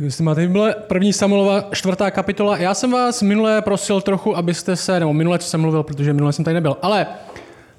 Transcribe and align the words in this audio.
Jestli 0.00 0.24
máte 0.24 0.40
Bible, 0.40 0.74
první 0.86 1.12
Samuelova 1.12 1.64
čtvrtá 1.72 2.10
kapitola. 2.10 2.56
Já 2.56 2.74
jsem 2.74 2.90
vás 2.90 3.22
minule 3.22 3.62
prosil 3.62 4.00
trochu, 4.00 4.36
abyste 4.36 4.76
se, 4.76 5.00
nebo 5.00 5.12
minule, 5.12 5.38
co 5.38 5.48
jsem 5.48 5.60
mluvil, 5.60 5.82
protože 5.82 6.12
minule 6.12 6.32
jsem 6.32 6.44
tady 6.44 6.54
nebyl, 6.54 6.76
ale 6.82 7.06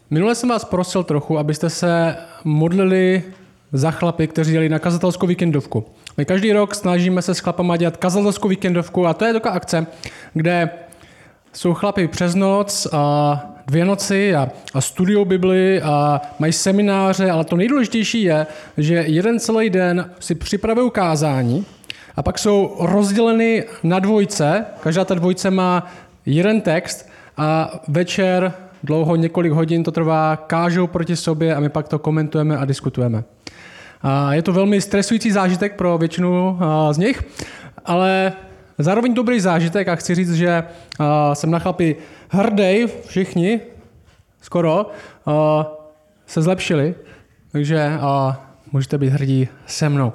minule 0.09 0.35
jsem 0.35 0.49
vás 0.49 0.65
prosil 0.65 1.03
trochu, 1.03 1.37
abyste 1.37 1.69
se 1.69 2.15
modlili 2.43 3.23
za 3.71 3.91
chlapy, 3.91 4.27
kteří 4.27 4.51
dělali 4.51 4.69
na 4.69 4.79
kazatelskou 4.79 5.27
víkendovku. 5.27 5.85
My 6.17 6.25
každý 6.25 6.53
rok 6.53 6.75
snažíme 6.75 7.21
se 7.21 7.35
s 7.35 7.39
chlapama 7.39 7.77
dělat 7.77 7.97
kazatelskou 7.97 8.47
víkendovku 8.47 9.07
a 9.07 9.13
to 9.13 9.25
je 9.25 9.33
taková 9.33 9.53
akce, 9.53 9.87
kde 10.33 10.69
jsou 11.53 11.73
chlapy 11.73 12.07
přes 12.07 12.35
noc 12.35 12.87
a 12.91 13.43
dvě 13.67 13.85
noci 13.85 14.35
a, 14.35 14.49
a 14.73 14.81
studiou 14.81 15.25
Bibli 15.25 15.81
a 15.81 16.21
mají 16.39 16.53
semináře, 16.53 17.31
ale 17.31 17.45
to 17.45 17.55
nejdůležitější 17.55 18.23
je, 18.23 18.47
že 18.77 18.95
jeden 19.07 19.39
celý 19.39 19.69
den 19.69 20.11
si 20.19 20.35
připravují 20.35 20.91
kázání 20.91 21.65
a 22.15 22.23
pak 22.23 22.39
jsou 22.39 22.75
rozděleny 22.79 23.63
na 23.83 23.99
dvojce, 23.99 24.65
každá 24.79 25.05
ta 25.05 25.15
dvojce 25.15 25.51
má 25.51 25.91
jeden 26.25 26.61
text 26.61 27.09
a 27.37 27.79
večer 27.87 28.53
dlouho, 28.83 29.15
několik 29.15 29.51
hodin 29.51 29.83
to 29.83 29.91
trvá, 29.91 30.35
kážou 30.35 30.87
proti 30.87 31.15
sobě 31.15 31.55
a 31.55 31.59
my 31.59 31.69
pak 31.69 31.87
to 31.87 31.99
komentujeme 31.99 32.57
a 32.57 32.65
diskutujeme. 32.65 33.23
A 34.01 34.33
je 34.33 34.41
to 34.41 34.53
velmi 34.53 34.81
stresující 34.81 35.31
zážitek 35.31 35.75
pro 35.75 35.97
většinu 35.97 36.59
z 36.91 36.97
nich, 36.97 37.23
ale 37.85 38.33
zároveň 38.77 39.13
dobrý 39.13 39.39
zážitek 39.39 39.87
a 39.87 39.95
chci 39.95 40.15
říct, 40.15 40.33
že 40.33 40.63
jsem 41.33 41.51
na 41.51 41.59
chlapi 41.59 41.95
hrdý, 42.29 42.85
všichni, 43.07 43.59
skoro, 44.41 44.91
se 46.27 46.41
zlepšili, 46.41 46.95
takže 47.51 47.91
můžete 48.71 48.97
být 48.97 49.09
hrdí 49.09 49.47
se 49.65 49.89
mnou. 49.89 50.13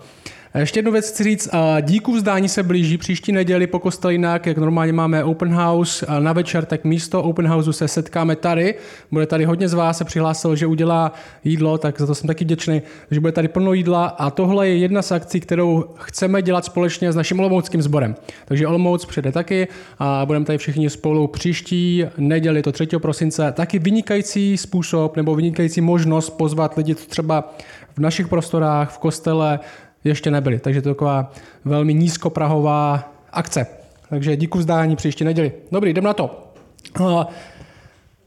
A 0.58 0.60
ještě 0.60 0.78
jednu 0.78 0.92
věc 0.92 1.10
chci 1.10 1.24
říct, 1.24 1.48
díku 1.80 2.12
vzdání 2.12 2.48
se 2.48 2.62
blíží 2.62 2.98
příští 2.98 3.32
neděli 3.32 3.66
po 3.66 3.78
kostelínách, 3.78 4.46
jak 4.46 4.58
normálně 4.58 4.92
máme 4.92 5.24
open 5.24 5.54
house 5.54 6.06
na 6.19 6.33
večer, 6.33 6.64
tak 6.64 6.84
místo 6.84 7.22
open 7.22 7.48
houseu 7.48 7.72
se 7.72 7.88
setkáme 7.88 8.36
tady. 8.36 8.74
Bude 9.10 9.27
tady 9.27 9.44
hodně 9.44 9.68
z 9.68 9.74
vás 9.74 9.98
se 9.98 10.05
přihlásilo, 10.05 10.56
že 10.56 10.66
udělá 10.66 11.12
jídlo, 11.44 11.78
tak 11.78 12.00
za 12.00 12.06
to 12.06 12.14
jsem 12.14 12.27
taky 12.27 12.44
vděčný, 12.44 12.83
že 13.10 13.20
bude 13.20 13.33
tady 13.33 13.48
plno 13.48 13.72
jídla 13.72 14.06
a 14.06 14.30
tohle 14.30 14.68
je 14.68 14.77
jedna 14.77 15.02
z 15.02 15.12
akcí, 15.12 15.41
kterou 15.41 15.84
chceme 15.98 16.42
dělat 16.42 16.64
společně 16.64 17.12
s 17.12 17.16
naším 17.16 17.40
olomouckým 17.40 17.83
sborem. 17.83 18.16
Takže 18.44 18.66
Olomouc 18.66 19.05
přijde 19.05 19.33
taky 19.33 19.68
a 19.98 20.27
budeme 20.27 20.44
tady 20.44 20.58
všichni 20.58 20.90
spolu 20.90 21.27
příští 21.27 22.05
neděli, 22.16 22.62
to 22.62 22.72
3. 22.72 22.86
prosince, 22.98 23.52
taky 23.52 23.78
vynikající 23.78 24.56
způsob 24.56 25.16
nebo 25.16 25.34
vynikající 25.34 25.80
možnost 25.80 26.30
pozvat 26.30 26.77
lidi 26.77 26.94
třeba 26.94 27.55
v 27.96 28.00
našich 28.00 28.28
prostorách, 28.28 28.90
v 28.90 28.98
kostele, 28.98 29.61
ještě 30.09 30.31
nebyli. 30.31 30.59
Takže 30.59 30.83
to 30.83 30.89
je 30.89 30.95
taková 30.95 31.33
velmi 31.64 31.95
nízkoprahová 31.95 33.12
akce. 33.33 33.67
Takže 34.09 34.37
díku 34.37 34.59
vzdání 34.59 34.97
příští 34.97 35.25
neděli. 35.25 35.53
Dobrý, 35.73 35.91
jdem 35.91 36.05
na 36.05 36.12
to. 36.12 36.53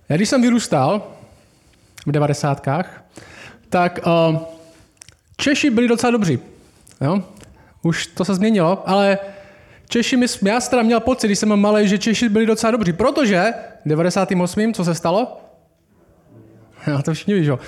Já 0.09 0.15
když 0.15 0.29
jsem 0.29 0.41
vyrůstal 0.41 1.07
v 2.05 2.11
devadesátkách, 2.11 3.03
tak 3.69 3.99
Češi 5.37 5.69
byli 5.69 5.87
docela 5.87 6.11
dobří. 6.11 6.39
Jo? 7.01 7.23
Už 7.83 8.07
to 8.07 8.25
se 8.25 8.35
změnilo, 8.35 8.89
ale 8.89 9.17
Češi, 9.89 10.17
my, 10.17 10.25
já 10.45 10.61
jsem 10.61 10.85
měl 10.85 10.99
pocit, 10.99 11.27
když 11.27 11.39
jsem 11.39 11.55
malý, 11.55 11.87
že 11.87 11.97
Češi 11.97 12.29
byli 12.29 12.45
docela 12.45 12.71
dobří, 12.71 12.93
protože 12.93 13.53
v 13.85 13.89
98. 13.89 14.73
co 14.73 14.85
se 14.85 14.95
stalo? 14.95 15.41
Já 16.87 17.01
to 17.01 17.13
všichni 17.13 17.33
víš, 17.33 17.47
jo. 17.47 17.59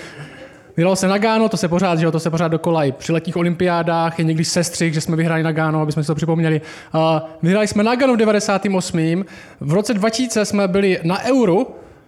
Vyhrál 0.78 0.96
se 0.96 1.08
Nagano, 1.08 1.50
to 1.50 1.58
se 1.58 1.68
pořád, 1.68 2.00
že 2.00 2.06
jo, 2.06 2.12
to 2.12 2.20
se 2.20 2.30
pořád 2.30 2.48
dokola 2.48 2.84
i 2.84 2.92
při 2.92 3.12
letních 3.12 3.38
olympiádách, 3.38 4.20
je 4.20 4.26
někdy 4.26 4.46
sestřih, 4.46 4.94
že 4.94 5.02
jsme 5.02 5.16
vyhráli 5.16 5.44
Nagano, 5.44 5.82
aby 5.82 5.92
jsme 5.92 6.04
si 6.04 6.08
to 6.08 6.16
připomněli. 6.16 6.62
Uh, 6.96 7.02
vyhráli 7.42 7.68
jsme 7.68 7.84
Nagano 7.84 8.14
v 8.14 8.18
98. 8.18 9.26
V 9.60 9.74
roce 9.74 9.94
2000 9.94 10.46
jsme 10.46 10.68
byli 10.68 11.00
na 11.04 11.24
Euru, 11.24 11.68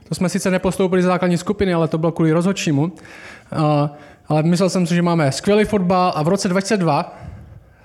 to 0.09 0.15
jsme 0.15 0.29
sice 0.29 0.51
nepostoupili 0.51 1.01
z 1.01 1.05
základní 1.05 1.37
skupiny, 1.37 1.73
ale 1.73 1.87
to 1.87 1.97
bylo 1.97 2.11
kvůli 2.11 2.31
rozhodčímu. 2.31 2.83
Uh, 2.83 3.89
ale 4.27 4.43
myslel 4.43 4.69
jsem 4.69 4.87
si, 4.87 4.95
že 4.95 5.01
máme 5.01 5.31
skvělý 5.31 5.65
fotbal 5.65 6.13
a 6.15 6.23
v 6.23 6.27
roce 6.27 6.47
2002 6.47 7.19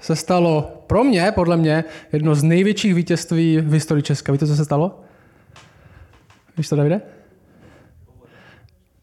se 0.00 0.16
stalo 0.16 0.82
pro 0.86 1.04
mě, 1.04 1.32
podle 1.34 1.56
mě, 1.56 1.84
jedno 2.12 2.34
z 2.34 2.42
největších 2.42 2.94
vítězství 2.94 3.58
v 3.58 3.72
historii 3.72 4.02
Česka. 4.02 4.32
Víte, 4.32 4.46
co 4.46 4.56
se 4.56 4.64
stalo? 4.64 5.00
Víš 6.56 6.68
to, 6.68 6.76
Davide? 6.76 7.00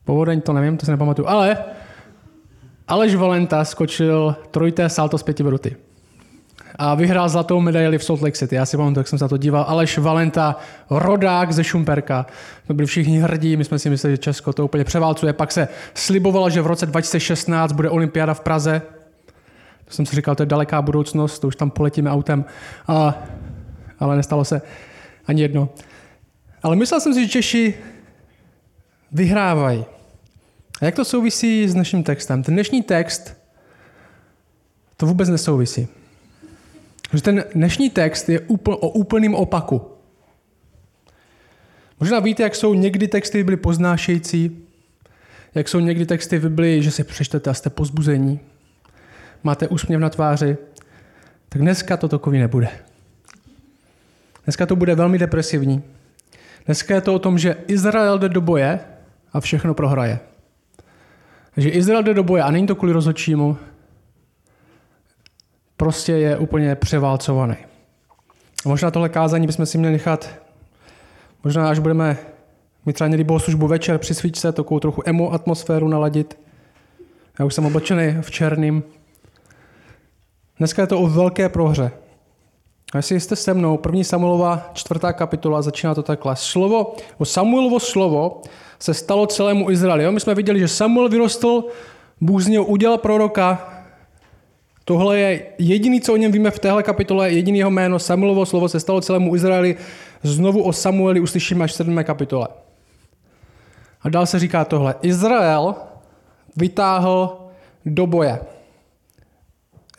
Povodeň 0.08 0.42
to 0.42 0.54
nevím, 0.54 0.78
to 0.78 0.86
si 0.86 0.92
nepamatuju, 0.92 1.28
ale 1.28 1.58
Aleš 2.88 3.16
Valenta 3.16 3.66
skočil 3.66 4.36
trojité 4.52 4.90
salto 4.90 5.18
z 5.18 5.24
pěti 5.24 5.44
vruty. 5.44 5.76
A 6.76 6.96
vyhrál 6.96 7.30
zlatou 7.30 7.60
medaili 7.60 7.98
v 7.98 8.04
Salt 8.04 8.22
Lake 8.22 8.38
City. 8.38 8.56
Já 8.56 8.66
si 8.66 8.78
pamatuju, 8.78 9.00
jak 9.00 9.08
jsem 9.08 9.20
se 9.20 9.26
na 9.26 9.30
to 9.30 9.38
díval. 9.38 9.66
Aleš 9.68 9.98
Valenta, 9.98 10.56
rodák 10.90 11.52
ze 11.52 11.64
Šumperka. 11.64 12.26
My 12.70 12.76
byli 12.76 12.86
všichni 12.86 13.20
hrdí, 13.20 13.58
my 13.58 13.66
jsme 13.66 13.80
si 13.80 13.90
mysleli, 13.90 14.14
že 14.14 14.18
Česko 14.18 14.54
to 14.54 14.66
úplně 14.66 14.84
převálcuje. 14.84 15.34
Pak 15.34 15.52
se 15.52 15.68
slibovalo, 15.94 16.50
že 16.50 16.62
v 16.62 16.68
roce 16.68 16.86
2016 16.86 17.72
bude 17.72 17.90
olympiáda 17.90 18.34
v 18.34 18.40
Praze. 18.40 18.82
To 19.86 19.94
jsem 19.94 20.06
si 20.06 20.16
říkal, 20.16 20.36
to 20.36 20.44
je 20.44 20.48
daleká 20.48 20.82
budoucnost, 20.82 21.40
to 21.40 21.48
už 21.48 21.56
tam 21.56 21.70
poletíme 21.72 22.12
autem. 22.12 22.46
A, 22.88 23.24
ale 24.00 24.16
nestalo 24.16 24.46
se 24.46 24.62
ani 25.28 25.42
jedno. 25.42 25.70
Ale 26.64 26.76
myslel 26.76 27.00
jsem 27.00 27.14
si, 27.14 27.22
že 27.22 27.30
Češi 27.30 27.74
vyhrávají. 29.12 29.86
A 30.82 30.86
jak 30.86 30.96
to 30.96 31.06
souvisí 31.06 31.70
s 31.70 31.76
naším 31.76 32.04
textem? 32.04 32.44
Ten 32.44 32.54
dnešní 32.54 32.84
text 32.84 33.38
to 34.98 35.06
vůbec 35.06 35.30
nesouvisí. 35.30 35.88
Že 37.14 37.22
ten 37.22 37.44
dnešní 37.56 37.90
text 37.90 38.30
je 38.30 38.40
úpl, 38.40 38.68
o 38.68 38.90
úplným 38.90 39.36
opaku. 39.36 39.92
Možná 42.00 42.20
víte, 42.20 42.44
jak 42.44 42.56
jsou 42.56 42.74
někdy 42.74 43.08
texty 43.08 43.44
byly 43.44 43.58
poznášející, 43.58 44.64
jak 45.56 45.70
jsou 45.70 45.80
někdy 45.80 46.06
texty 46.06 46.40
Biblii, 46.40 46.84
že 46.84 46.92
si 46.92 47.04
přečtete 47.04 47.50
a 47.50 47.54
jste 47.54 47.70
pozbuzení, 47.70 48.40
máte 49.44 49.68
úsměv 49.68 50.02
na 50.02 50.10
tváři, 50.10 50.58
tak 51.50 51.62
dneska 51.62 51.98
to 51.98 52.08
takový 52.08 52.40
nebude. 52.40 52.70
Dneska 54.44 54.66
to 54.66 54.76
bude 54.76 54.96
velmi 54.96 55.18
depresivní. 55.18 55.84
Dneska 56.66 56.96
je 56.96 57.02
to 57.02 57.14
o 57.14 57.20
tom, 57.20 57.40
že 57.40 57.58
Izrael 57.68 58.20
jde 58.20 58.30
do 58.30 58.42
boje 58.42 58.80
a 59.34 59.40
všechno 59.40 59.74
prohraje. 59.74 60.20
Takže 61.58 61.70
Izrael 61.70 62.04
jde 62.04 62.14
do 62.14 62.24
boje 62.24 62.44
a 62.44 62.52
není 62.52 62.68
to 62.68 62.76
kvůli 62.76 62.94
rozhodčímu, 62.94 63.58
prostě 65.78 66.12
je 66.12 66.38
úplně 66.38 66.76
převálcovaný. 66.76 67.56
A 68.66 68.70
možná 68.70 68.92
tohle 68.92 69.10
kázání 69.10 69.48
bychom 69.48 69.66
si 69.66 69.78
měli 69.78 69.94
nechat, 69.94 70.30
možná 71.44 71.70
až 71.70 71.80
budeme 71.80 72.18
mít 72.86 72.94
třeba 72.94 73.08
někdy 73.08 73.24
bohoslužbu 73.24 73.68
večer 73.68 73.98
při 73.98 74.14
svíčce, 74.14 74.52
takovou 74.52 74.80
trochu 74.80 75.04
emo 75.06 75.34
atmosféru 75.34 75.88
naladit. 75.88 76.40
Já 77.40 77.46
už 77.46 77.54
jsem 77.54 77.66
oblečený 77.66 78.18
v 78.22 78.32
černým. 78.32 78.84
Dneska 80.58 80.82
je 80.82 80.88
to 80.88 81.00
o 81.00 81.08
velké 81.08 81.50
prohře. 81.50 81.92
A 82.94 82.98
jestli 82.98 83.20
jste 83.20 83.36
se 83.36 83.54
mnou, 83.54 83.78
první 83.78 84.04
Samuelova 84.04 84.70
čtvrtá 84.74 85.14
kapitola, 85.14 85.62
začíná 85.62 85.96
to 85.96 86.04
takhle. 86.04 86.36
Slovo, 86.36 86.96
o 87.18 87.26
Samuelovo 87.26 87.80
slovo 87.80 88.42
se 88.80 88.94
stalo 88.94 89.28
celému 89.28 89.72
Izraeli. 89.72 90.04
Jo? 90.04 90.12
My 90.12 90.20
jsme 90.20 90.36
viděli, 90.36 90.60
že 90.60 90.68
Samuel 90.68 91.10
vyrostl, 91.10 91.64
Bůh 92.22 92.44
z 92.44 92.48
něho 92.48 92.66
udělal 92.66 92.98
proroka. 92.98 93.74
Tohle 94.86 95.20
je 95.20 95.46
jediný, 95.58 96.02
co 96.02 96.14
o 96.14 96.18
něm 96.18 96.32
víme 96.32 96.52
v 96.52 96.60
téhle 96.60 96.84
kapitole, 96.84 97.32
jediný 97.32 97.58
jeho 97.60 97.72
jméno, 97.72 98.00
Samuelovo 98.00 98.46
slovo 98.46 98.70
se 98.70 98.80
stalo 98.80 99.02
celému 99.02 99.36
Izraeli. 99.36 99.76
Znovu 100.24 100.64
o 100.64 100.74
Samueli 100.74 101.20
uslyšíme 101.20 101.64
až 101.64 101.72
v 101.72 101.76
7. 101.76 102.04
kapitole. 102.04 102.48
A 104.02 104.10
dál 104.10 104.26
se 104.26 104.40
říká 104.40 104.66
tohle. 104.66 104.96
Izrael 105.02 105.76
vytáhl 106.56 107.38
do 107.86 108.08
boje. 108.08 108.40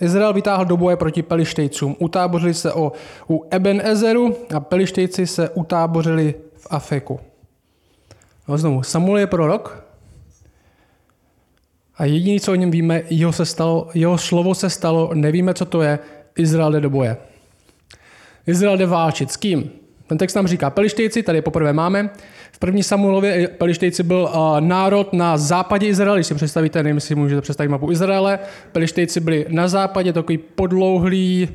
Izrael 0.01 0.33
vytáhl 0.33 0.65
do 0.65 0.77
boje 0.77 0.97
proti 0.97 1.23
Pelištejcům. 1.23 1.97
Utábořili 1.99 2.55
se 2.55 2.73
o, 2.73 2.93
u 3.29 3.45
Eben 3.51 3.81
Ezeru 3.85 4.37
a 4.55 4.61
Pelištejci 4.61 5.27
se 5.27 5.51
utábořili 5.51 6.35
v 6.57 6.67
Afeku. 6.71 7.21
No 8.49 8.59
znovu, 8.59 8.83
Samuel 8.83 9.19
je 9.19 9.27
prorok 9.27 9.85
a 11.99 12.05
jediné, 12.05 12.41
co 12.41 12.53
o 12.53 12.55
něm 12.55 12.71
víme, 12.71 13.03
jeho, 13.11 13.33
se 13.33 13.47
stalo, 13.47 13.89
jeho 13.95 14.19
slovo 14.19 14.55
se 14.55 14.71
stalo, 14.71 15.15
nevíme, 15.15 15.55
co 15.55 15.65
to 15.65 15.83
je, 15.83 15.99
Izrael 16.37 16.73
jde 16.73 16.81
do 16.81 16.91
boje. 16.91 17.17
Izrael 18.47 18.77
jde 18.77 18.87
válčit. 18.87 19.33
S 19.33 19.37
kým? 19.37 19.71
Ten 20.09 20.19
text 20.19 20.35
nám 20.35 20.47
říká 20.47 20.71
Pelištejci, 20.71 21.23
tady 21.23 21.43
poprvé 21.43 21.73
máme. 21.73 22.11
V 22.53 22.59
první 22.59 22.83
Samuelově 22.83 23.49
Pelištejci 23.49 24.03
byl 24.03 24.31
uh, 24.35 24.61
národ 24.61 25.13
na 25.13 25.39
západě 25.39 25.87
Izraele, 25.87 26.19
když 26.19 26.27
si 26.27 26.35
představíte, 26.35 26.83
nevím, 26.83 26.97
jestli 26.97 27.15
můžete 27.15 27.41
představit 27.41 27.69
mapu 27.69 27.91
Izraele. 27.91 28.39
Pelištejci 28.73 29.21
byli 29.21 29.47
na 29.49 29.69
západě, 29.69 30.13
takový 30.13 30.39
podlouhlý, 30.39 31.49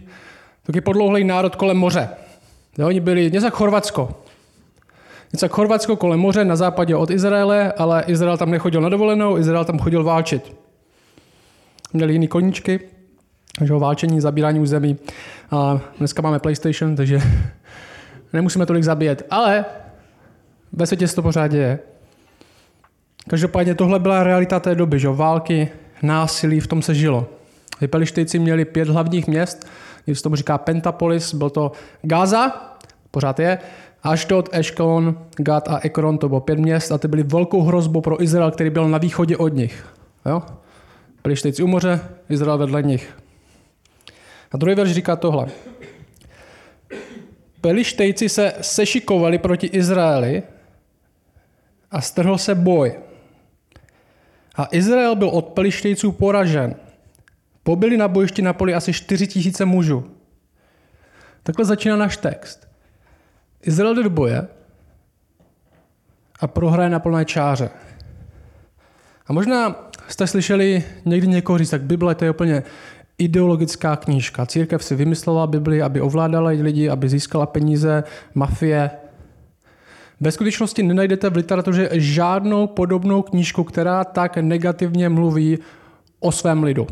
takový 0.64 0.82
podlouhlý 0.82 1.24
národ 1.24 1.56
kolem 1.56 1.78
moře. 1.78 2.10
Jo, 2.78 2.88
oni 2.88 3.00
byli 3.00 3.32
něco 3.32 3.48
jak 3.48 3.54
Chorvatsko. 3.54 4.10
Něco 5.34 5.46
jak 5.46 5.52
Chorvatsko 5.52 5.96
kolem 5.96 6.20
moře 6.20 6.46
na 6.46 6.56
západě 6.56 6.96
od 6.96 7.10
Izraele, 7.10 7.72
ale 7.72 8.04
Izrael 8.08 8.38
tam 8.38 8.52
nechodil 8.52 8.82
na 8.82 8.90
dovolenou, 8.90 9.38
Izrael 9.38 9.66
tam 9.66 9.80
chodil 9.80 10.04
válčit. 10.04 10.56
Měli 11.94 12.14
jiný 12.14 12.28
koníčky, 12.28 12.80
že 13.64 13.74
válčení, 13.74 14.22
zabírání 14.22 14.60
území. 14.60 14.98
A 15.52 15.80
dneska 15.98 16.22
máme 16.22 16.40
PlayStation, 16.40 16.96
takže 16.96 17.22
nemusíme 18.34 18.66
tolik 18.66 18.84
zabíjet. 18.84 19.26
Ale 19.30 19.66
ve 20.74 20.86
světě 20.86 21.08
se 21.08 21.16
to 21.16 21.22
pořád 21.22 21.48
děje. 21.48 21.80
Každopádně 23.30 23.76
tohle 23.76 24.00
byla 24.00 24.24
realita 24.24 24.60
té 24.60 24.76
doby, 24.76 25.00
že 25.00 25.10
války, 25.10 25.70
násilí, 26.02 26.60
v 26.60 26.68
tom 26.68 26.82
se 26.82 26.96
žilo. 26.96 27.28
Pelištejci 27.88 28.40
měli 28.40 28.66
pět 28.66 28.90
hlavních 28.90 29.28
měst, 29.28 29.68
když 30.06 30.18
se 30.18 30.24
tomu 30.24 30.36
říká 30.36 30.58
Pentapolis, 30.58 31.34
byl 31.34 31.50
to 31.50 31.72
Gaza, 32.02 32.76
pořád 33.12 33.40
je, 33.40 33.60
Ashdod, 34.04 34.50
Eškelon, 34.52 35.18
Gad 35.38 35.68
a 35.68 35.80
Ekron, 35.84 36.18
to 36.18 36.30
bylo 36.30 36.42
pět 36.42 36.60
měst 36.60 36.92
a 36.92 36.98
ty 36.98 37.08
byly 37.08 37.24
velkou 37.24 37.62
hrozbou 37.62 38.02
pro 38.02 38.24
Izrael, 38.24 38.52
který 38.52 38.70
byl 38.70 38.90
na 38.90 38.98
východě 38.98 39.38
od 39.38 39.54
nich. 39.54 39.86
Jo? 40.26 40.42
Pelištejci 41.22 41.64
u 41.64 41.68
moře, 41.68 42.00
Izrael 42.30 42.58
vedle 42.58 42.84
nich. 42.84 43.14
A 44.52 44.58
druhý 44.58 44.76
verš 44.76 44.92
říká 44.92 45.16
tohle. 45.16 45.48
Pelištejci 47.64 48.30
se 48.30 48.54
sešikovali 48.62 49.38
proti 49.38 49.68
Izraeli 49.68 50.44
a 51.92 52.02
strhl 52.02 52.38
se 52.38 52.56
boj. 52.56 53.00
A 54.56 54.68
Izrael 54.72 55.16
byl 55.16 55.30
od 55.30 55.46
Pelištejců 55.46 56.12
poražen. 56.12 56.76
Pobyli 57.64 57.98
na 57.98 58.08
bojišti 58.08 58.42
na 58.42 58.54
poli 58.54 58.74
asi 58.74 58.94
4 58.94 59.28
tisíce 59.28 59.66
mužů. 59.66 60.12
Takhle 61.44 61.66
začíná 61.66 61.96
náš 61.96 62.18
text. 62.18 62.68
Izrael 63.62 63.96
jde 63.96 64.04
do 64.04 64.10
boje 64.10 64.48
a 66.40 66.48
prohraje 66.48 66.90
na 66.90 67.00
plné 67.00 67.26
čáře. 67.26 67.70
A 69.28 69.34
možná 69.34 69.90
jste 70.08 70.28
slyšeli 70.28 70.84
někdy 71.06 71.28
někoho 71.28 71.58
říct, 71.58 71.70
tak 71.70 71.82
Bible 71.82 72.16
to 72.16 72.26
je 72.26 72.32
úplně 72.32 72.64
ideologická 73.24 73.96
knížka. 73.96 74.46
Církev 74.46 74.84
si 74.84 74.96
vymyslela 74.96 75.48
Bibli, 75.48 75.82
aby 75.82 76.02
ovládala 76.02 76.50
lidi, 76.50 76.90
aby 76.90 77.10
získala 77.10 77.46
peníze, 77.46 78.04
mafie. 78.36 78.92
Ve 80.20 80.32
skutečnosti 80.32 80.84
nenajdete 80.84 81.30
v 81.30 81.36
literatuře 81.36 81.90
žádnou 81.92 82.68
podobnou 82.68 83.22
knížku, 83.22 83.64
která 83.64 84.04
tak 84.04 84.38
negativně 84.38 85.10
mluví 85.10 85.60
o 86.20 86.32
svém 86.32 86.64
lidu. 86.64 86.88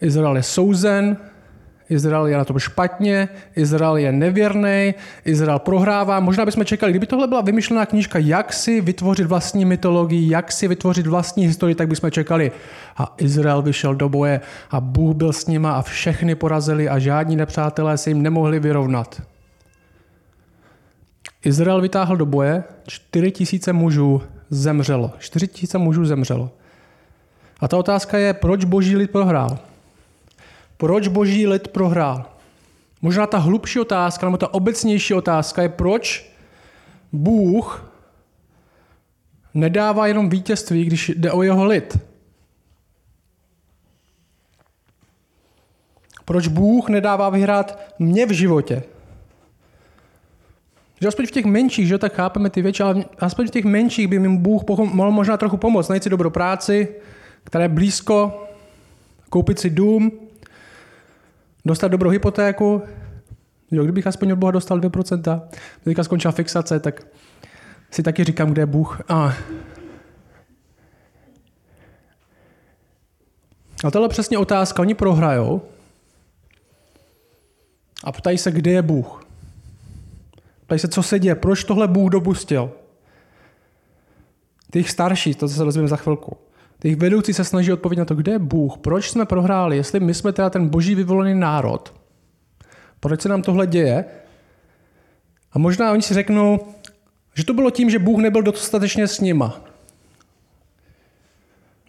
Izrael 0.00 0.36
je 0.36 0.42
souzen, 0.42 1.16
Izrael 1.88 2.26
je 2.26 2.36
na 2.36 2.44
tom 2.44 2.58
špatně, 2.58 3.28
Izrael 3.56 3.96
je 3.96 4.12
nevěrný, 4.12 4.94
Izrael 5.24 5.58
prohrává. 5.58 6.20
Možná 6.20 6.44
bychom 6.44 6.64
čekali, 6.64 6.92
kdyby 6.92 7.06
tohle 7.06 7.26
byla 7.26 7.40
vymyšlená 7.40 7.86
knížka, 7.86 8.18
jak 8.18 8.52
si 8.52 8.80
vytvořit 8.80 9.26
vlastní 9.26 9.64
mytologii, 9.64 10.30
jak 10.30 10.52
si 10.52 10.68
vytvořit 10.68 11.06
vlastní 11.06 11.46
historii, 11.46 11.74
tak 11.74 11.88
bychom 11.88 12.10
čekali. 12.10 12.52
A 12.96 13.14
Izrael 13.18 13.62
vyšel 13.62 13.94
do 13.94 14.08
boje 14.08 14.40
a 14.70 14.80
Bůh 14.80 15.16
byl 15.16 15.32
s 15.32 15.46
nima 15.46 15.72
a 15.72 15.82
všechny 15.82 16.34
porazili 16.34 16.88
a 16.88 16.98
žádní 16.98 17.36
nepřátelé 17.36 17.98
se 17.98 18.10
jim 18.10 18.22
nemohli 18.22 18.60
vyrovnat. 18.60 19.22
Izrael 21.44 21.80
vytáhl 21.80 22.16
do 22.16 22.26
boje, 22.26 22.64
4 22.86 23.30
tisíce 23.30 23.72
mužů 23.72 24.22
zemřelo. 24.50 25.12
4 25.18 25.48
tisíce 25.48 25.78
mužů 25.78 26.04
zemřelo. 26.04 26.50
A 27.60 27.68
ta 27.68 27.76
otázka 27.76 28.18
je, 28.18 28.34
proč 28.34 28.64
boží 28.64 28.96
lid 28.96 29.10
prohrál? 29.10 29.58
Proč 30.76 31.08
boží 31.08 31.46
lid 31.46 31.68
prohrál? 31.68 32.24
Možná 33.02 33.26
ta 33.26 33.38
hlubší 33.38 33.80
otázka, 33.80 34.26
nebo 34.26 34.36
ta 34.36 34.54
obecnější 34.54 35.14
otázka 35.14 35.62
je, 35.62 35.68
proč 35.68 36.30
Bůh 37.12 37.92
nedává 39.54 40.06
jenom 40.06 40.28
vítězství, 40.28 40.84
když 40.84 41.08
jde 41.08 41.32
o 41.32 41.42
jeho 41.42 41.64
lid. 41.64 41.98
Proč 46.24 46.48
Bůh 46.48 46.88
nedává 46.88 47.30
vyhrát 47.30 47.94
mě 47.98 48.26
v 48.26 48.30
životě? 48.30 48.82
Že 51.00 51.08
aspoň 51.08 51.26
v 51.26 51.30
těch 51.30 51.44
menších, 51.44 51.88
že 51.88 51.98
tak 51.98 52.14
chápeme 52.14 52.50
ty 52.50 52.62
věci, 52.62 52.82
ale 52.82 53.04
aspoň 53.18 53.46
v 53.46 53.50
těch 53.50 53.64
menších 53.64 54.08
by 54.08 54.18
mi 54.18 54.28
Bůh 54.28 54.62
mohl 54.78 55.10
možná 55.10 55.36
trochu 55.36 55.56
pomoct. 55.56 55.88
Najít 55.88 56.02
si 56.02 56.10
dobrou 56.10 56.30
práci, 56.30 56.88
která 57.44 57.62
je 57.62 57.68
blízko, 57.68 58.46
koupit 59.28 59.58
si 59.58 59.70
dům, 59.70 60.25
dostat 61.66 61.88
dobrou 61.88 62.10
hypotéku, 62.10 62.82
jo, 63.70 63.82
kdybych 63.82 64.06
aspoň 64.06 64.32
od 64.32 64.36
Boha 64.36 64.50
dostal 64.50 64.80
2%, 64.80 65.42
teďka 65.84 66.04
skončila 66.04 66.32
fixace, 66.32 66.80
tak 66.80 67.06
si 67.90 68.02
taky 68.02 68.24
říkám, 68.24 68.50
kde 68.50 68.62
je 68.62 68.66
Bůh. 68.66 69.00
A, 69.08 69.34
a 73.84 73.90
tohle 73.90 74.08
přesně 74.08 74.38
otázka. 74.38 74.82
Oni 74.82 74.94
prohrajou 74.94 75.62
a 78.04 78.12
ptají 78.12 78.38
se, 78.38 78.50
kde 78.50 78.70
je 78.70 78.82
Bůh. 78.82 79.26
Ptají 80.66 80.78
se, 80.78 80.88
co 80.88 81.02
se 81.02 81.18
děje, 81.18 81.34
proč 81.34 81.64
tohle 81.64 81.88
Bůh 81.88 82.10
dopustil. 82.10 82.72
Těch 84.72 84.90
starší, 84.90 85.34
to 85.34 85.48
se 85.48 85.64
dozvíme 85.64 85.88
za 85.88 85.96
chvilku. 85.96 86.36
Těch 86.86 86.96
vedoucí 86.96 87.34
se 87.34 87.44
snaží 87.44 87.72
odpovědět 87.72 88.00
na 88.00 88.04
to, 88.04 88.14
kde 88.14 88.32
je 88.32 88.38
Bůh, 88.38 88.78
proč 88.78 89.10
jsme 89.10 89.26
prohráli, 89.26 89.76
jestli 89.76 90.00
my 90.00 90.14
jsme 90.14 90.32
teda 90.32 90.50
ten 90.50 90.68
boží 90.68 90.94
vyvolený 90.94 91.40
národ, 91.40 91.94
proč 93.00 93.20
se 93.20 93.28
nám 93.28 93.42
tohle 93.42 93.66
děje. 93.66 94.04
A 95.52 95.58
možná 95.58 95.92
oni 95.92 96.02
si 96.02 96.14
řeknou, 96.14 96.60
že 97.34 97.44
to 97.44 97.54
bylo 97.54 97.70
tím, 97.70 97.90
že 97.90 97.98
Bůh 97.98 98.18
nebyl 98.18 98.42
dostatečně 98.42 99.08
s 99.08 99.20
nima. 99.20 99.60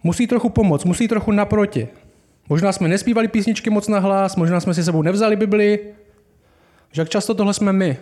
Musí 0.02 0.26
trochu 0.26 0.48
pomoct, 0.48 0.84
musí 0.84 1.08
trochu 1.08 1.32
naproti. 1.32 1.88
Možná 2.48 2.72
jsme 2.72 2.88
nespívali 2.88 3.28
písničky 3.28 3.70
moc 3.70 3.88
na 3.88 3.98
hlas, 3.98 4.36
možná 4.36 4.60
jsme 4.60 4.74
si 4.74 4.84
sebou 4.84 5.02
nevzali 5.02 5.36
Bibli. 5.36 5.94
Že 6.92 7.02
jak 7.02 7.08
často 7.08 7.34
tohle 7.34 7.54
jsme 7.54 7.72
my. 7.72 7.96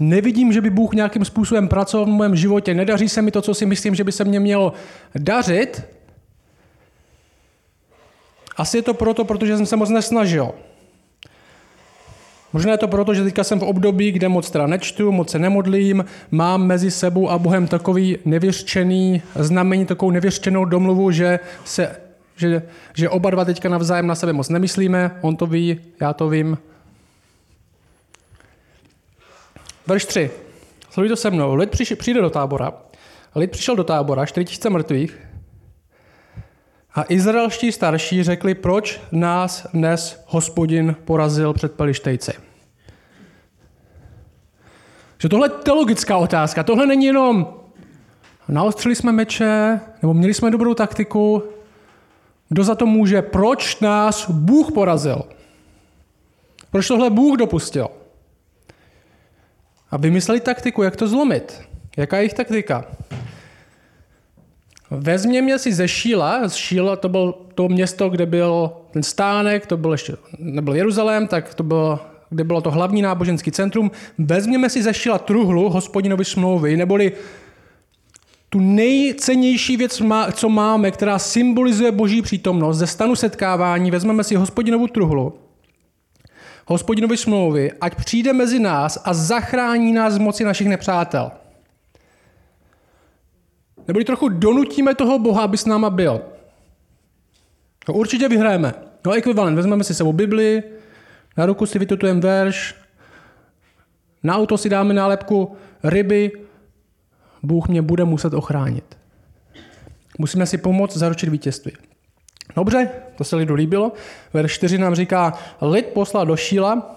Nevidím, 0.00 0.52
že 0.52 0.60
by 0.60 0.70
Bůh 0.70 0.94
nějakým 0.94 1.24
způsobem 1.24 1.68
pracoval 1.68 2.06
v 2.06 2.08
mém 2.08 2.36
životě. 2.36 2.74
Nedaří 2.74 3.08
se 3.08 3.22
mi 3.22 3.30
to, 3.30 3.42
co 3.42 3.54
si 3.54 3.66
myslím, 3.66 3.94
že 3.94 4.04
by 4.04 4.12
se 4.12 4.24
mě 4.24 4.40
mělo 4.40 4.72
dařit. 5.18 5.82
Asi 8.56 8.76
je 8.76 8.82
to 8.82 8.94
proto, 8.94 9.24
protože 9.24 9.56
jsem 9.56 9.66
se 9.66 9.76
moc 9.76 9.90
nesnažil. 9.90 10.52
Možná 12.52 12.72
je 12.72 12.78
to 12.78 12.88
proto, 12.88 13.14
že 13.14 13.24
teďka 13.24 13.44
jsem 13.44 13.60
v 13.60 13.62
období, 13.62 14.12
kde 14.12 14.28
moc 14.28 14.50
teda 14.50 14.66
nečtu, 14.66 15.12
moc 15.12 15.30
se 15.30 15.38
nemodlím, 15.38 16.04
mám 16.30 16.66
mezi 16.66 16.90
sebou 16.90 17.30
a 17.30 17.38
Bohem 17.38 17.66
takový 17.66 18.18
nevěřčený 18.24 19.22
znamení, 19.34 19.86
takovou 19.86 20.10
nevěřčenou 20.10 20.64
domluvu, 20.64 21.10
že, 21.10 21.38
se, 21.64 21.96
že, 22.36 22.62
že 22.94 23.08
oba 23.08 23.30
dva 23.30 23.44
teďka 23.44 23.68
navzájem 23.68 24.06
na 24.06 24.14
sebe 24.14 24.32
moc 24.32 24.48
nemyslíme, 24.48 25.10
on 25.20 25.36
to 25.36 25.46
ví, 25.46 25.80
já 26.00 26.12
to 26.12 26.28
vím, 26.28 26.58
Verš 29.86 30.04
3. 30.04 30.30
Sleduj 30.90 31.08
to 31.08 31.16
se 31.16 31.30
mnou. 31.30 31.54
Lid 31.54 31.70
přiš, 31.70 31.92
přijde 31.92 32.20
do 32.20 32.30
tábora. 32.30 32.72
Lid 33.34 33.50
přišel 33.50 33.76
do 33.76 33.84
tábora, 33.84 34.26
4000 34.26 34.70
mrtvých. 34.70 35.18
A 36.94 37.04
izraelští 37.08 37.72
starší 37.72 38.22
řekli, 38.22 38.54
proč 38.54 39.00
nás 39.12 39.66
dnes 39.72 40.24
hospodin 40.26 40.96
porazil 41.04 41.52
před 41.52 41.72
pelištejci. 41.72 42.32
Že 45.18 45.28
tohle 45.28 45.46
je 45.46 45.50
teologická 45.50 46.16
otázka. 46.16 46.62
Tohle 46.62 46.86
není 46.86 47.06
jenom 47.06 47.54
naostřili 48.48 48.94
jsme 48.94 49.12
meče, 49.12 49.80
nebo 50.02 50.14
měli 50.14 50.34
jsme 50.34 50.50
dobrou 50.50 50.74
taktiku. 50.74 51.42
Kdo 52.48 52.64
za 52.64 52.74
to 52.74 52.86
může? 52.86 53.22
Proč 53.22 53.80
nás 53.80 54.30
Bůh 54.30 54.72
porazil? 54.72 55.22
Proč 56.70 56.88
tohle 56.88 57.10
Bůh 57.10 57.38
dopustil? 57.38 57.88
A 59.90 59.96
vymysleli 59.96 60.40
taktiku, 60.40 60.82
jak 60.82 60.96
to 60.96 61.08
zlomit. 61.08 61.60
Jaká 61.96 62.16
je 62.16 62.20
jejich 62.20 62.34
taktika? 62.34 62.84
Vezměme 64.90 65.58
si 65.58 65.72
ze 65.72 65.88
Šíla, 65.88 66.48
z 66.48 66.54
Šíla 66.54 66.96
to 66.96 67.08
bylo 67.08 67.32
to 67.54 67.68
město, 67.68 68.08
kde 68.08 68.26
byl 68.26 68.72
ten 68.90 69.02
stánek, 69.02 69.66
to 69.66 69.76
byl 69.76 69.92
ještě, 69.92 70.16
nebyl 70.38 70.74
Jeruzalém, 70.74 71.26
tak 71.26 71.54
to 71.54 71.62
bylo, 71.62 72.00
kde 72.30 72.44
bylo 72.44 72.60
to 72.60 72.70
hlavní 72.70 73.02
náboženský 73.02 73.52
centrum. 73.52 73.90
Vezměme 74.18 74.70
si 74.70 74.82
ze 74.82 74.94
Šíla 74.94 75.18
truhlu 75.18 75.68
hospodinovi 75.68 76.24
smlouvy, 76.24 76.76
neboli 76.76 77.12
tu 78.48 78.60
nejcennější 78.60 79.76
věc, 79.76 80.02
co 80.32 80.48
máme, 80.48 80.90
která 80.90 81.18
symbolizuje 81.18 81.92
boží 81.92 82.22
přítomnost, 82.22 82.78
ze 82.78 82.86
stanu 82.86 83.16
setkávání, 83.16 83.90
vezmeme 83.90 84.24
si 84.24 84.34
hospodinovu 84.34 84.86
truhlu 84.86 85.34
hospodinovi 86.70 87.16
smlouvy, 87.16 87.72
ať 87.80 87.94
přijde 87.94 88.32
mezi 88.32 88.58
nás 88.58 89.02
a 89.04 89.14
zachrání 89.14 89.92
nás 89.92 90.14
z 90.14 90.18
moci 90.18 90.44
našich 90.44 90.68
nepřátel. 90.68 91.30
Neboli 93.88 94.04
trochu 94.04 94.28
donutíme 94.28 94.94
toho 94.94 95.18
Boha, 95.18 95.42
aby 95.42 95.56
s 95.56 95.66
náma 95.66 95.90
byl. 95.90 96.20
No, 97.88 97.94
určitě 97.94 98.28
vyhrajeme. 98.28 98.74
No 99.06 99.12
ekvivalent, 99.12 99.56
vezmeme 99.56 99.84
si 99.84 99.94
sebou 99.94 100.12
Bibli, 100.12 100.62
na 101.36 101.46
ruku 101.46 101.66
si 101.66 101.78
vytutujeme 101.78 102.20
verš, 102.20 102.74
na 104.22 104.36
auto 104.36 104.58
si 104.58 104.68
dáme 104.68 104.94
nálepku 104.94 105.56
ryby, 105.84 106.32
Bůh 107.42 107.68
mě 107.68 107.82
bude 107.82 108.04
muset 108.04 108.34
ochránit. 108.34 108.98
Musíme 110.18 110.46
si 110.46 110.58
pomoct 110.58 110.96
zaručit 110.96 111.28
vítězství. 111.28 111.89
Dobře, 112.56 112.88
to 113.16 113.24
se 113.24 113.36
lidu 113.36 113.54
líbilo. 113.54 113.92
Verš 114.32 114.52
4 114.52 114.78
nám 114.78 114.94
říká, 114.94 115.32
lid 115.60 115.86
poslal 115.86 116.26
do 116.26 116.36
Šíla 116.36 116.96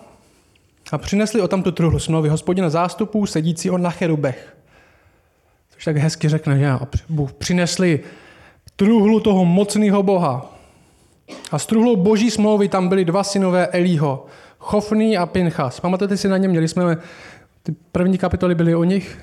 a 0.92 0.98
přinesli 0.98 1.42
o 1.42 1.48
tamto 1.48 1.72
truhlu 1.72 2.00
smlouvy 2.00 2.30
hospodina 2.30 2.70
zástupů 2.70 3.26
sedícího 3.26 3.78
na 3.78 3.90
cherubech. 3.90 4.58
Což 5.70 5.86
tak 5.86 5.98
hezky 5.98 6.30
řekne, 6.30 6.60
že 6.60 6.74
přinesli 7.38 8.00
truhlu 8.76 9.20
toho 9.20 9.46
mocného 9.46 10.04
boha. 10.04 10.56
A 11.52 11.60
z 11.60 11.66
truhlou 11.66 11.96
boží 11.96 12.32
smlouvy 12.32 12.68
tam 12.68 12.88
byli 12.88 13.06
dva 13.06 13.24
synové 13.24 13.68
Elího, 13.68 14.26
Chofný 14.60 15.18
a 15.18 15.26
Pinchas. 15.26 15.80
Pamatujete 15.80 16.18
si 16.18 16.28
na 16.28 16.38
ně? 16.38 16.48
Měli 16.48 16.68
jsme, 16.68 16.98
ty 17.64 17.76
první 17.92 18.18
kapitoly 18.18 18.56
byly 18.56 18.76
o 18.76 18.84
nich, 18.84 19.20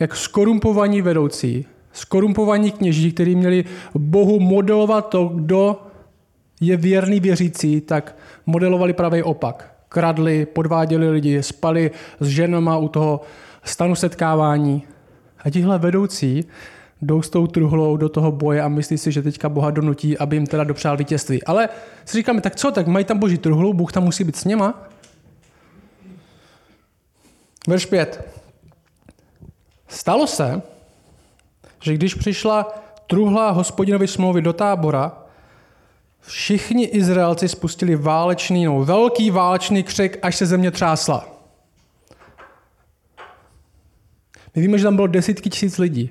jak 0.00 0.16
skorumpovaní 0.16 1.02
vedoucí, 1.02 1.66
skorumpovaní 1.98 2.70
kněží, 2.70 3.12
kteří 3.12 3.34
měli 3.34 3.64
Bohu 3.94 4.40
modelovat 4.40 5.08
to, 5.08 5.24
kdo 5.24 5.82
je 6.60 6.76
věrný 6.76 7.20
věřící, 7.20 7.80
tak 7.80 8.16
modelovali 8.46 8.92
pravý 8.92 9.22
opak. 9.22 9.74
Kradli, 9.88 10.46
podváděli 10.46 11.10
lidi, 11.10 11.42
spali 11.42 11.90
s 12.20 12.26
ženama 12.26 12.78
u 12.78 12.88
toho 12.88 13.20
stanu 13.64 13.94
setkávání. 13.94 14.82
A 15.44 15.50
tihle 15.50 15.78
vedoucí 15.78 16.44
jdou 17.02 17.22
s 17.22 17.30
tou 17.30 17.46
truhlou 17.46 17.96
do 17.96 18.08
toho 18.08 18.32
boje 18.32 18.62
a 18.62 18.68
myslí 18.68 18.98
si, 18.98 19.12
že 19.12 19.22
teďka 19.22 19.48
Boha 19.48 19.70
donutí, 19.70 20.18
aby 20.18 20.36
jim 20.36 20.46
teda 20.46 20.64
dopřál 20.64 20.96
vítězství. 20.96 21.42
Ale 21.42 21.68
si 22.04 22.16
říkáme, 22.16 22.40
tak 22.40 22.56
co, 22.56 22.70
tak 22.70 22.86
mají 22.86 23.04
tam 23.04 23.18
boží 23.18 23.38
truhlu, 23.38 23.74
Bůh 23.74 23.92
tam 23.92 24.04
musí 24.04 24.24
být 24.24 24.36
s 24.36 24.44
něma. 24.44 24.88
Verš 27.68 27.86
5. 27.86 28.38
Stalo 29.88 30.26
se, 30.26 30.62
že 31.80 31.94
když 31.94 32.14
přišla 32.14 32.74
truhla 33.06 33.50
hospodinovy 33.50 34.08
smlouvy 34.08 34.42
do 34.42 34.52
tábora, 34.52 35.12
všichni 36.20 36.84
Izraelci 36.84 37.48
spustili 37.48 37.96
válečný, 37.96 38.64
no, 38.64 38.84
velký 38.84 39.30
válečný 39.30 39.82
křik, 39.82 40.18
až 40.22 40.36
se 40.36 40.46
země 40.46 40.70
třásla. 40.70 41.28
My 44.54 44.62
víme, 44.62 44.78
že 44.78 44.84
tam 44.84 44.96
bylo 44.96 45.06
desítky 45.06 45.50
tisíc 45.50 45.78
lidí. 45.78 46.10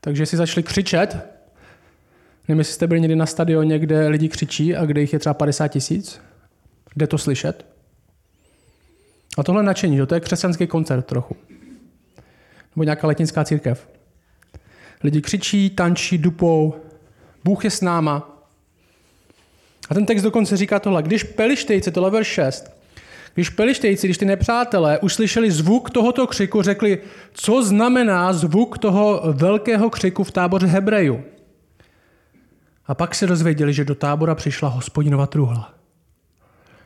Takže 0.00 0.26
si 0.26 0.36
začali 0.36 0.62
křičet. 0.62 1.16
Nevím, 2.48 2.58
jestli 2.58 2.74
jste 2.74 2.86
byli 2.86 3.00
někdy 3.00 3.16
na 3.16 3.26
stadioně, 3.26 3.78
kde 3.78 4.08
lidi 4.08 4.28
křičí 4.28 4.76
a 4.76 4.84
kde 4.84 5.00
jich 5.00 5.12
je 5.12 5.18
třeba 5.18 5.34
50 5.34 5.68
tisíc. 5.68 6.20
Jde 6.96 7.06
to 7.06 7.18
slyšet. 7.18 7.66
A 9.38 9.42
tohle 9.42 9.62
nadšení, 9.62 10.06
to 10.06 10.14
je 10.14 10.20
křesťanský 10.20 10.66
koncert 10.66 11.06
trochu. 11.06 11.36
Nebo 12.76 12.84
nějaká 12.84 13.06
letinská 13.06 13.44
církev. 13.44 13.95
Lidi 15.06 15.20
křičí, 15.20 15.70
tančí, 15.70 16.18
dupou. 16.18 16.74
Bůh 17.44 17.64
je 17.64 17.70
s 17.70 17.80
náma. 17.80 18.42
A 19.88 19.94
ten 19.94 20.06
text 20.06 20.22
dokonce 20.22 20.56
říká 20.56 20.78
tohle. 20.78 21.02
Když 21.02 21.22
pelištejci, 21.22 21.90
tohle 21.92 22.10
verš 22.10 22.26
6, 22.26 22.70
když 23.34 23.50
pelištejci, 23.50 24.06
když 24.06 24.18
ty 24.18 24.24
nepřátelé 24.24 24.98
uslyšeli 24.98 25.50
zvuk 25.50 25.90
tohoto 25.90 26.26
křiku, 26.26 26.62
řekli, 26.62 26.98
co 27.32 27.62
znamená 27.62 28.32
zvuk 28.32 28.78
toho 28.78 29.22
velkého 29.32 29.90
křiku 29.90 30.24
v 30.24 30.30
táboře 30.30 30.66
Hebrejů. 30.66 31.24
A 32.86 32.94
pak 32.94 33.14
se 33.14 33.26
dozvěděli, 33.26 33.72
že 33.72 33.84
do 33.84 33.94
tábora 33.94 34.34
přišla 34.34 34.68
hospodinova 34.68 35.26
truhla. 35.26 35.74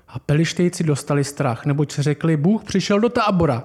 A 0.08 0.18
pelištejci 0.18 0.84
dostali 0.84 1.24
strach, 1.24 1.66
neboť 1.66 1.98
řekli, 1.98 2.36
Bůh 2.36 2.64
přišel 2.64 3.00
do 3.00 3.08
tábora. 3.08 3.64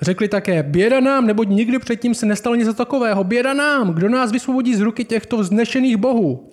Řekli 0.00 0.28
také, 0.28 0.62
běda 0.62 1.00
nám, 1.00 1.26
neboť 1.26 1.48
nikdy 1.48 1.78
předtím 1.78 2.14
se 2.14 2.26
nestalo 2.26 2.56
něco 2.56 2.74
takového. 2.74 3.24
Běda 3.24 3.54
nám, 3.54 3.94
kdo 3.94 4.08
nás 4.08 4.32
vysvobodí 4.32 4.74
z 4.74 4.80
ruky 4.80 5.04
těchto 5.04 5.36
vznešených 5.36 5.96
bohů. 5.96 6.50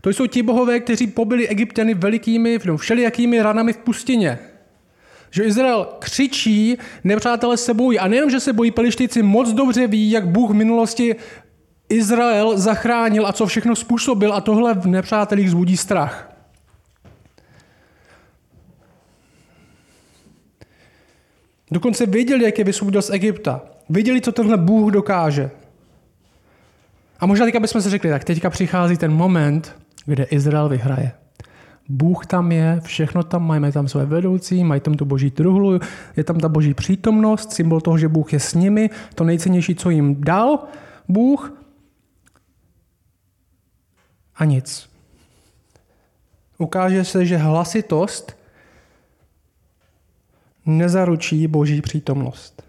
To 0.00 0.10
jsou 0.10 0.26
ti 0.26 0.42
bohové, 0.42 0.80
kteří 0.80 1.06
pobili 1.06 1.48
Egyptěny 1.48 1.94
velikými, 1.94 2.58
no, 2.64 2.76
všelijakými 2.76 3.42
ranami 3.42 3.72
v 3.72 3.76
pustině. 3.76 4.38
Že 5.30 5.44
Izrael 5.44 5.88
křičí, 5.98 6.78
nepřátelé 7.04 7.56
se 7.56 7.74
bojí. 7.74 7.98
A 7.98 8.08
nejenom, 8.08 8.30
že 8.30 8.40
se 8.40 8.52
bojí, 8.52 8.70
pelištíci 8.70 9.22
moc 9.22 9.52
dobře 9.52 9.86
ví, 9.86 10.10
jak 10.10 10.28
Bůh 10.28 10.50
v 10.50 10.54
minulosti 10.54 11.16
Izrael 11.88 12.58
zachránil 12.58 13.26
a 13.26 13.32
co 13.32 13.46
všechno 13.46 13.76
způsobil 13.76 14.32
a 14.32 14.40
tohle 14.40 14.74
v 14.74 14.86
nepřátelích 14.86 15.50
zbudí 15.50 15.76
strach. 15.76 16.35
Dokonce 21.70 22.06
věděli, 22.06 22.44
jak 22.44 22.58
je 22.58 22.64
vysvobodil 22.64 23.02
z 23.02 23.10
Egypta. 23.10 23.62
Věděli, 23.88 24.20
co 24.20 24.32
tenhle 24.32 24.56
Bůh 24.56 24.92
dokáže. 24.92 25.50
A 27.20 27.26
možná 27.26 27.46
teďka 27.46 27.60
bychom 27.60 27.82
si 27.82 27.90
řekli, 27.90 28.10
tak 28.10 28.24
teďka 28.24 28.50
přichází 28.50 28.96
ten 28.96 29.12
moment, 29.12 29.76
kde 30.06 30.24
Izrael 30.24 30.68
vyhraje. 30.68 31.12
Bůh 31.88 32.26
tam 32.26 32.52
je, 32.52 32.80
všechno 32.84 33.22
tam 33.22 33.46
mají, 33.46 33.60
mají 33.60 33.72
tam 33.72 33.88
své 33.88 34.06
vedoucí, 34.06 34.64
mají 34.64 34.80
tam 34.80 34.94
tu 34.94 35.04
boží 35.04 35.30
truhlu, 35.30 35.80
je 36.16 36.24
tam 36.24 36.38
ta 36.38 36.48
boží 36.48 36.74
přítomnost, 36.74 37.52
symbol 37.52 37.80
toho, 37.80 37.98
že 37.98 38.08
Bůh 38.08 38.32
je 38.32 38.40
s 38.40 38.54
nimi, 38.54 38.90
to 39.14 39.24
nejcennější, 39.24 39.74
co 39.74 39.90
jim 39.90 40.16
dal 40.20 40.58
Bůh. 41.08 41.62
A 44.36 44.44
nic. 44.44 44.90
Ukáže 46.58 47.04
se, 47.04 47.26
že 47.26 47.36
hlasitost 47.36 48.35
nezaručí 50.66 51.46
boží 51.46 51.82
přítomnost. 51.82 52.62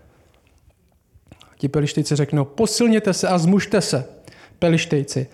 Ti 1.57 1.67
pelištejci 1.67 2.15
řeknou, 2.15 2.45
posilněte 2.45 3.13
se 3.13 3.27
a 3.27 3.37
zmužte 3.37 3.81
se, 3.81 4.05
pelištejci. 4.59 5.27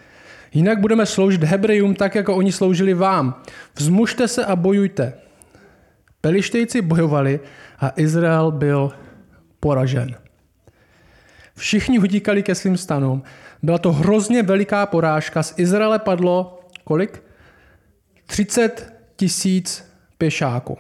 Jinak 0.54 0.80
budeme 0.80 1.06
sloužit 1.06 1.44
Hebrejům 1.44 1.96
tak, 1.96 2.16
jako 2.16 2.36
oni 2.36 2.52
sloužili 2.52 2.94
vám. 2.94 3.42
Vzmužte 3.76 4.28
se 4.28 4.46
a 4.46 4.56
bojujte. 4.56 5.14
Pelištejci 6.22 6.82
bojovali 6.82 7.40
a 7.80 7.92
Izrael 7.96 8.52
byl 8.52 8.92
poražen. 9.60 10.16
Všichni 11.56 12.00
utíkali 12.00 12.44
ke 12.44 12.56
svým 12.56 12.78
stanům. 12.78 13.24
Byla 13.64 13.78
to 13.78 13.92
hrozně 13.92 14.44
veliká 14.44 14.86
porážka. 14.86 15.44
Z 15.44 15.54
Izraele 15.58 16.00
padlo 16.00 16.60
kolik? 16.84 17.24
30 18.26 18.94
tisíc 19.16 19.86
pěšáků. 20.18 20.78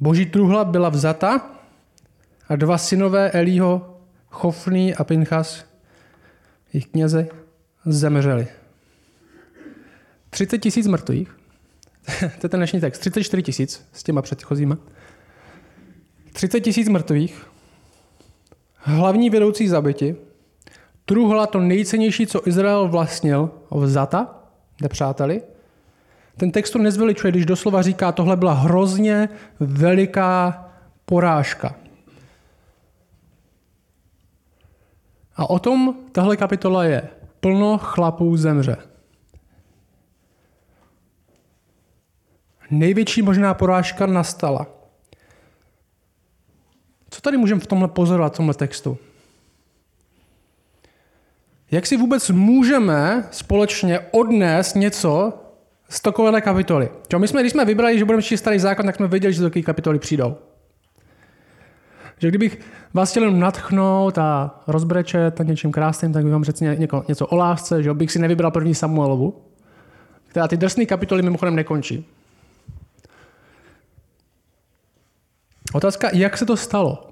Boží 0.00 0.26
truhla 0.26 0.64
byla 0.64 0.88
vzata 0.88 1.50
a 2.48 2.56
dva 2.56 2.78
synové 2.78 3.30
Elího, 3.30 4.00
Chofný 4.30 4.94
a 4.94 5.04
Pinchas, 5.04 5.64
jejich 6.72 6.86
kněze, 6.86 7.28
zemřeli. 7.86 8.48
30 10.30 10.58
tisíc 10.58 10.86
mrtvých, 10.86 11.36
to 12.20 12.46
je 12.46 12.48
ten 12.48 12.60
dnešní 12.60 12.80
text, 12.80 12.98
34 12.98 13.42
tisíc 13.42 13.88
s 13.92 14.02
těma 14.02 14.22
předchozíma. 14.22 14.78
30 16.32 16.60
tisíc 16.60 16.88
mrtvých, 16.88 17.46
hlavní 18.76 19.30
vedoucí 19.30 19.68
zabiti, 19.68 20.16
truhla 21.04 21.46
to 21.46 21.60
nejcennější, 21.60 22.26
co 22.26 22.48
Izrael 22.48 22.88
vlastnil, 22.88 23.50
vzata, 23.70 24.42
nepřáteli, 24.82 25.42
ten 26.36 26.50
text 26.50 26.70
to 26.70 26.78
nezveličuje, 26.78 27.30
když 27.30 27.46
doslova 27.46 27.82
říká, 27.82 28.12
tohle 28.12 28.36
byla 28.36 28.52
hrozně 28.52 29.28
veliká 29.60 30.64
porážka. 31.04 31.74
A 35.36 35.50
o 35.50 35.58
tom 35.58 35.94
tahle 36.12 36.36
kapitola 36.36 36.84
je. 36.84 37.08
Plno 37.40 37.78
chlapů 37.78 38.36
zemře. 38.36 38.76
Největší 42.70 43.22
možná 43.22 43.54
porážka 43.54 44.06
nastala. 44.06 44.66
Co 47.10 47.20
tady 47.20 47.36
můžeme 47.36 47.60
v 47.60 47.66
tomhle 47.66 47.88
pozorovat, 47.88 48.34
v 48.34 48.36
tomhle 48.36 48.54
textu? 48.54 48.98
Jak 51.70 51.86
si 51.86 51.96
vůbec 51.96 52.30
můžeme 52.30 53.28
společně 53.30 54.00
odnést 54.00 54.74
něco 54.74 55.45
z 55.88 56.00
takovéhle 56.00 56.40
kapitoly. 56.40 56.90
Čo, 57.08 57.18
my 57.18 57.28
jsme, 57.28 57.40
když 57.40 57.52
jsme 57.52 57.64
vybrali, 57.64 57.98
že 57.98 58.04
budeme 58.04 58.22
číst 58.22 58.40
starý 58.40 58.58
zákon, 58.58 58.86
tak 58.86 58.96
jsme 58.96 59.08
věděli, 59.08 59.34
že 59.34 59.42
do 59.42 59.48
takové 59.48 59.62
kapitoly 59.62 59.98
přijdou. 59.98 60.36
Že 62.18 62.28
kdybych 62.28 62.60
vás 62.94 63.10
chtěl 63.10 63.22
jenom 63.22 63.40
natchnout 63.40 64.18
a 64.18 64.60
rozbrečet 64.66 65.40
a 65.40 65.44
něčím 65.44 65.72
krásným, 65.72 66.12
tak 66.12 66.24
bych 66.24 66.32
vám 66.32 66.44
řekl 66.44 66.64
něco, 66.64 67.04
něco 67.08 67.26
o 67.26 67.36
lásce, 67.36 67.82
že 67.82 67.94
bych 67.94 68.12
si 68.12 68.18
nevybral 68.18 68.50
první 68.50 68.74
Samuelovu, 68.74 69.42
která 70.28 70.48
ty 70.48 70.56
drsné 70.56 70.86
kapitoly 70.86 71.22
mimochodem 71.22 71.56
nekončí. 71.56 72.06
Otázka, 75.72 76.10
jak 76.12 76.38
se 76.38 76.46
to 76.46 76.56
stalo? 76.56 77.10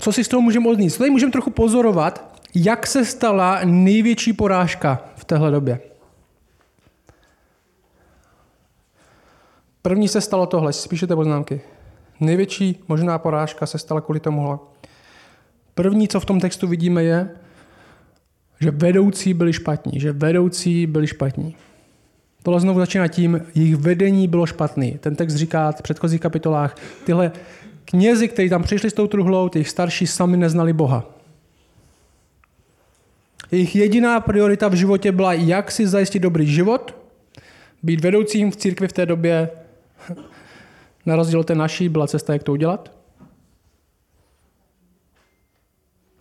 Co 0.00 0.12
si 0.12 0.24
z 0.24 0.28
toho 0.28 0.40
můžeme 0.40 0.68
odníst? 0.68 0.98
Tady 0.98 1.10
můžeme 1.10 1.32
trochu 1.32 1.50
pozorovat, 1.50 2.40
jak 2.54 2.86
se 2.86 3.04
stala 3.04 3.60
největší 3.64 4.32
porážka 4.32 5.02
v 5.16 5.24
téhle 5.24 5.50
době. 5.50 5.80
První 9.86 10.08
se 10.08 10.20
stalo 10.20 10.46
tohle, 10.46 10.72
si 10.72 10.88
píšete 10.88 11.16
poznámky. 11.16 11.60
Největší 12.20 12.80
možná 12.88 13.18
porážka 13.18 13.66
se 13.66 13.78
stala 13.78 14.00
kvůli 14.00 14.20
tomuhle. 14.20 14.58
První, 15.74 16.08
co 16.08 16.20
v 16.20 16.24
tom 16.24 16.40
textu 16.40 16.66
vidíme, 16.66 17.04
je, 17.04 17.28
že 18.60 18.70
vedoucí 18.70 19.34
byli 19.34 19.52
špatní, 19.52 20.00
že 20.00 20.12
vedoucí 20.12 20.86
byli 20.86 21.06
špatní. 21.06 21.56
Tohle 22.42 22.60
znovu 22.60 22.80
začíná 22.80 23.08
tím, 23.08 23.40
jejich 23.54 23.76
vedení 23.76 24.28
bylo 24.28 24.46
špatný. 24.46 24.98
Ten 25.00 25.16
text 25.16 25.34
říká 25.34 25.72
v 25.72 25.82
předchozích 25.82 26.20
kapitolách, 26.20 26.76
tyhle 27.04 27.32
knězi, 27.84 28.28
kteří 28.28 28.48
tam 28.48 28.62
přišli 28.62 28.90
s 28.90 28.94
tou 28.94 29.06
truhlou, 29.06 29.48
těch 29.48 29.68
starší 29.68 30.06
sami 30.06 30.36
neznali 30.36 30.72
Boha. 30.72 31.04
Jejich 33.50 33.76
jediná 33.76 34.20
priorita 34.20 34.68
v 34.68 34.74
životě 34.74 35.12
byla, 35.12 35.32
jak 35.32 35.70
si 35.70 35.86
zajistit 35.86 36.18
dobrý 36.18 36.46
život, 36.46 36.96
být 37.82 38.00
vedoucím 38.00 38.50
v 38.50 38.56
církvi 38.56 38.88
v 38.88 38.92
té 38.92 39.06
době, 39.06 39.50
na 41.06 41.16
rozdíl 41.16 41.44
té 41.44 41.54
naší, 41.54 41.88
byla 41.88 42.06
cesta, 42.06 42.32
jak 42.32 42.42
to 42.42 42.52
udělat. 42.52 42.92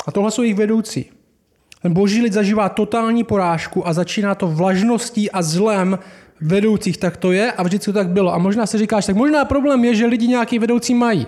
A 0.08 0.12
tohle 0.12 0.32
jsou 0.32 0.42
jejich 0.42 0.58
vedoucí. 0.58 1.12
Ten 1.82 1.94
boží 1.94 2.22
lid 2.22 2.34
zažívá 2.34 2.70
totální 2.70 3.24
porážku 3.24 3.88
a 3.88 3.94
začíná 3.94 4.36
to 4.36 4.48
vlažností 4.48 5.32
a 5.32 5.42
zlem 5.42 6.00
vedoucích. 6.42 6.98
Tak 6.98 7.18
to 7.18 7.32
je 7.32 7.52
a 7.52 7.64
vždycky 7.64 7.86
to 7.86 7.94
tak 7.94 8.10
bylo. 8.10 8.34
A 8.34 8.38
možná 8.38 8.66
se 8.66 8.78
říkáš, 8.78 9.06
tak 9.06 9.16
možná 9.16 9.46
problém 9.46 9.86
je, 9.86 9.96
že 9.96 10.06
lidi 10.06 10.28
nějaký 10.28 10.60
vedoucí 10.60 10.94
mají. 10.94 11.28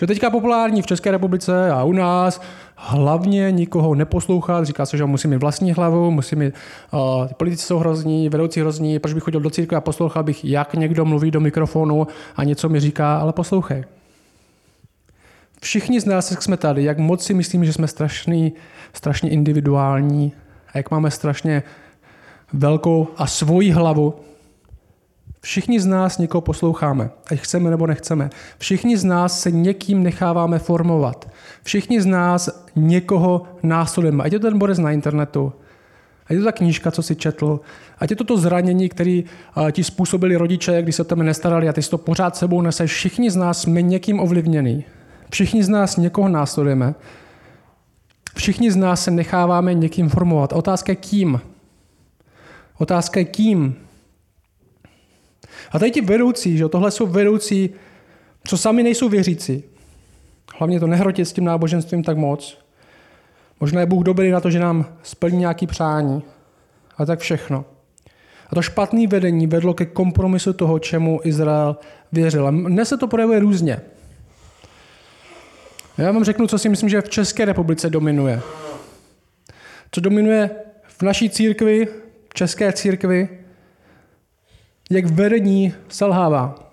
Že 0.00 0.06
teďka 0.06 0.30
populární 0.30 0.82
v 0.82 0.86
České 0.86 1.10
republice 1.10 1.70
a 1.70 1.84
u 1.84 1.92
nás 1.92 2.40
hlavně 2.82 3.50
nikoho 3.50 3.94
neposlouchat, 3.94 4.64
říká 4.64 4.86
se, 4.86 4.96
že 4.96 5.04
musí 5.04 5.28
mít 5.28 5.36
vlastní 5.36 5.72
hlavu, 5.72 6.10
musí 6.10 6.36
mít, 6.36 6.54
uh, 6.92 7.00
politici 7.36 7.66
jsou 7.66 7.78
hrozní, 7.78 8.28
vedoucí 8.28 8.60
hrozní, 8.60 8.98
proč 8.98 9.14
bych 9.14 9.22
chodil 9.22 9.40
do 9.40 9.50
církve 9.50 9.78
a 9.78 9.80
poslouchal 9.80 10.22
bych, 10.22 10.44
jak 10.44 10.74
někdo 10.74 11.04
mluví 11.04 11.30
do 11.30 11.40
mikrofonu 11.40 12.06
a 12.36 12.44
něco 12.44 12.68
mi 12.68 12.80
říká, 12.80 13.18
ale 13.18 13.32
poslouchej. 13.32 13.84
Všichni 15.62 16.00
z 16.00 16.04
nás, 16.04 16.30
jak 16.30 16.42
jsme 16.42 16.56
tady, 16.56 16.84
jak 16.84 16.98
moc 16.98 17.24
si 17.24 17.34
myslím, 17.34 17.64
že 17.64 17.72
jsme 17.72 17.88
strašný, 17.88 18.52
strašně 18.92 19.30
individuální 19.30 20.32
a 20.74 20.78
jak 20.78 20.90
máme 20.90 21.10
strašně 21.10 21.62
velkou 22.52 23.08
a 23.16 23.26
svoji 23.26 23.70
hlavu, 23.70 24.14
Všichni 25.40 25.80
z 25.80 25.86
nás 25.86 26.18
někoho 26.18 26.40
posloucháme, 26.40 27.10
ať 27.30 27.38
chceme 27.38 27.70
nebo 27.70 27.86
nechceme. 27.86 28.30
Všichni 28.58 28.96
z 28.96 29.04
nás 29.04 29.40
se 29.40 29.50
někým 29.50 30.02
necháváme 30.02 30.58
formovat. 30.58 31.30
Všichni 31.62 32.00
z 32.00 32.06
nás 32.06 32.64
někoho 32.76 33.42
následujeme. 33.62 34.24
Ať 34.24 34.32
je 34.32 34.38
to 34.38 34.46
ten 34.46 34.58
borec 34.58 34.78
na 34.78 34.90
internetu, 34.90 35.52
ať 36.26 36.34
je 36.34 36.38
to 36.38 36.44
ta 36.44 36.52
knížka, 36.52 36.90
co 36.90 37.02
si 37.02 37.16
četl, 37.16 37.60
ať 37.98 38.10
je 38.10 38.16
to 38.16 38.24
to 38.24 38.36
zranění, 38.36 38.88
který 38.88 39.24
ti 39.72 39.84
způsobili 39.84 40.36
rodiče, 40.36 40.82
když 40.82 40.94
se 40.94 41.02
o 41.02 41.04
tebe 41.04 41.24
nestarali 41.24 41.68
a 41.68 41.72
ty 41.72 41.82
si 41.82 41.90
to 41.90 41.98
pořád 41.98 42.36
sebou 42.36 42.62
neseš. 42.62 42.92
Všichni 42.92 43.30
z 43.30 43.36
nás 43.36 43.60
jsme 43.60 43.82
někým 43.82 44.20
ovlivněný. 44.20 44.84
Všichni 45.30 45.64
z 45.64 45.68
nás 45.68 45.96
někoho 45.96 46.28
následujeme. 46.28 46.94
Všichni 48.34 48.70
z 48.72 48.76
nás 48.76 49.04
se 49.04 49.10
necháváme 49.10 49.74
někým 49.74 50.08
formovat. 50.08 50.52
Otázka 50.52 50.92
je 50.92 50.96
kým. 50.96 51.40
Otázka 52.78 53.20
je 53.20 53.24
kým. 53.24 53.76
A 55.72 55.78
tady 55.78 55.90
ti 55.90 56.00
vedoucí, 56.00 56.56
že 56.56 56.68
tohle 56.68 56.90
jsou 56.90 57.06
vedoucí, 57.06 57.70
co 58.44 58.58
sami 58.58 58.82
nejsou 58.82 59.08
věřící. 59.08 59.64
Hlavně 60.58 60.80
to 60.80 60.86
nehrotit 60.86 61.28
s 61.28 61.32
tím 61.32 61.44
náboženstvím 61.44 62.02
tak 62.02 62.16
moc. 62.16 62.58
Možná 63.60 63.80
je 63.80 63.86
Bůh 63.86 64.04
dobrý 64.04 64.30
na 64.30 64.40
to, 64.40 64.50
že 64.50 64.58
nám 64.58 64.96
splní 65.02 65.38
nějaký 65.38 65.66
přání. 65.66 66.22
A 66.98 67.06
tak 67.06 67.18
všechno. 67.18 67.64
A 68.50 68.54
to 68.54 68.62
špatné 68.62 69.06
vedení 69.06 69.46
vedlo 69.46 69.74
ke 69.74 69.86
kompromisu 69.86 70.52
toho, 70.52 70.78
čemu 70.78 71.20
Izrael 71.24 71.76
věřil. 72.12 72.46
A 72.46 72.50
dnes 72.50 72.88
se 72.88 72.96
to 72.96 73.06
projevuje 73.06 73.40
různě. 73.40 73.80
Já 75.98 76.12
vám 76.12 76.24
řeknu, 76.24 76.46
co 76.46 76.58
si 76.58 76.68
myslím, 76.68 76.88
že 76.88 77.00
v 77.00 77.08
České 77.08 77.44
republice 77.44 77.90
dominuje. 77.90 78.40
Co 79.92 80.00
dominuje 80.00 80.50
v 80.82 81.02
naší 81.02 81.30
církvi, 81.30 81.88
v 82.30 82.34
české 82.34 82.72
církvi, 82.72 83.28
jak 84.90 85.06
vedení 85.06 85.74
selhává. 85.88 86.70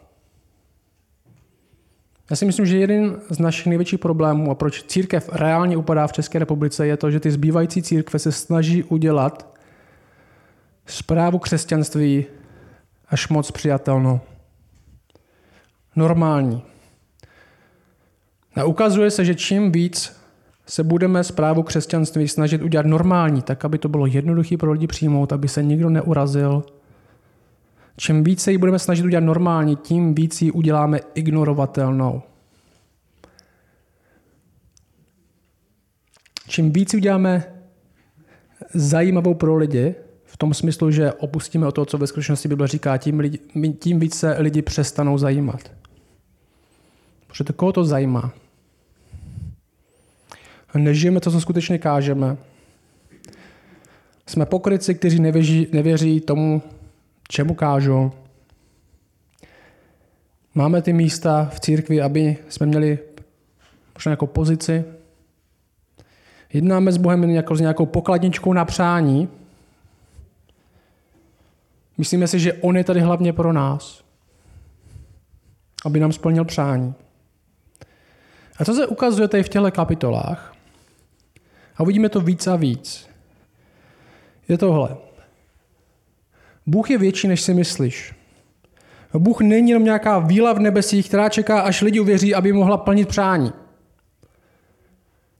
Já 2.29 2.35
si 2.35 2.45
myslím, 2.45 2.65
že 2.65 2.77
jeden 2.77 3.19
z 3.29 3.39
našich 3.39 3.67
největších 3.67 3.99
problémů 3.99 4.51
a 4.51 4.55
proč 4.55 4.83
církev 4.83 5.29
reálně 5.33 5.77
upadá 5.77 6.07
v 6.07 6.13
České 6.13 6.39
republice 6.39 6.87
je 6.87 6.97
to, 6.97 7.11
že 7.11 7.19
ty 7.19 7.31
zbývající 7.31 7.81
církve 7.81 8.19
se 8.19 8.31
snaží 8.31 8.83
udělat 8.83 9.57
zprávu 10.85 11.39
křesťanství 11.39 12.25
až 13.07 13.27
moc 13.27 13.51
přijatelnou. 13.51 14.19
Normální. 15.95 16.63
A 18.55 18.63
ukazuje 18.63 19.11
se, 19.11 19.25
že 19.25 19.35
čím 19.35 19.71
víc 19.71 20.17
se 20.65 20.83
budeme 20.83 21.23
zprávu 21.23 21.63
křesťanství 21.63 22.27
snažit 22.27 22.61
udělat 22.61 22.85
normální, 22.85 23.41
tak 23.41 23.65
aby 23.65 23.77
to 23.77 23.89
bylo 23.89 24.05
jednoduché 24.05 24.57
pro 24.57 24.71
lidi 24.71 24.87
přijmout, 24.87 25.33
aby 25.33 25.47
se 25.47 25.63
nikdo 25.63 25.89
neurazil, 25.89 26.63
Čím 27.97 28.23
více 28.23 28.51
ji 28.51 28.57
budeme 28.57 28.79
snažit 28.79 29.05
udělat 29.05 29.23
normálně, 29.23 29.75
tím 29.75 30.15
víc 30.15 30.41
ji 30.41 30.51
uděláme 30.51 30.99
ignorovatelnou. 31.13 32.21
Čím 36.47 36.71
víc 36.71 36.93
uděláme 36.93 37.53
zajímavou 38.73 39.33
pro 39.33 39.55
lidi, 39.55 39.95
v 40.25 40.37
tom 40.37 40.53
smyslu, 40.53 40.91
že 40.91 41.13
opustíme 41.13 41.67
o 41.67 41.71
to, 41.71 41.85
co 41.85 41.97
ve 41.97 42.07
skutečnosti 42.07 42.47
Bible 42.47 42.67
říká, 42.67 42.97
tím, 42.97 43.19
lidi, 43.19 43.39
tím 43.79 43.99
víc 43.99 44.15
se 44.15 44.35
lidi 44.39 44.61
přestanou 44.61 45.17
zajímat. 45.17 45.71
Protože 47.27 47.43
to 47.43 47.53
koho 47.53 47.73
to 47.73 47.83
zajímá? 47.83 48.33
Nežijeme 50.73 51.19
to, 51.19 51.31
co 51.31 51.41
skutečně 51.41 51.77
kážeme. 51.77 52.37
Jsme 54.25 54.45
pokryci, 54.45 54.95
kteří 54.95 55.19
nevěří, 55.19 55.67
nevěří 55.71 56.21
tomu, 56.21 56.61
čemu 57.27 57.55
kážu. 57.55 58.11
Máme 60.55 60.81
ty 60.81 60.93
místa 60.93 61.49
v 61.53 61.59
církvi, 61.59 62.01
aby 62.01 62.37
jsme 62.49 62.65
měli 62.65 62.99
možná 63.93 64.09
jako 64.09 64.27
pozici. 64.27 64.85
Jednáme 66.53 66.91
s 66.91 66.97
Bohem 66.97 67.23
jako 67.23 67.55
s 67.55 67.59
nějakou 67.59 67.85
pokladničkou 67.85 68.53
na 68.53 68.65
přání. 68.65 69.29
Myslíme 71.97 72.27
si, 72.27 72.39
že 72.39 72.53
On 72.53 72.77
je 72.77 72.83
tady 72.83 72.99
hlavně 72.99 73.33
pro 73.33 73.53
nás, 73.53 74.03
aby 75.85 75.99
nám 75.99 76.11
splnil 76.11 76.45
přání. 76.45 76.93
A 78.57 78.65
co 78.65 78.73
se 78.73 78.87
ukazuje 78.87 79.27
tady 79.27 79.43
v 79.43 79.49
těchto 79.49 79.71
kapitolách? 79.71 80.55
A 81.77 81.83
uvidíme 81.83 82.09
to 82.09 82.21
víc 82.21 82.47
a 82.47 82.55
víc. 82.55 83.09
Je 84.47 84.57
tohle. 84.57 85.06
Bůh 86.67 86.89
je 86.89 86.97
větší, 86.97 87.27
než 87.27 87.41
si 87.41 87.53
myslíš. 87.53 88.13
Bůh 89.13 89.41
není 89.41 89.69
jenom 89.69 89.83
nějaká 89.83 90.19
víla 90.19 90.53
v 90.53 90.59
nebesích, 90.59 91.07
která 91.07 91.29
čeká, 91.29 91.61
až 91.61 91.81
lidi 91.81 91.99
uvěří, 91.99 92.35
aby 92.35 92.53
mohla 92.53 92.77
plnit 92.77 93.07
přání. 93.07 93.53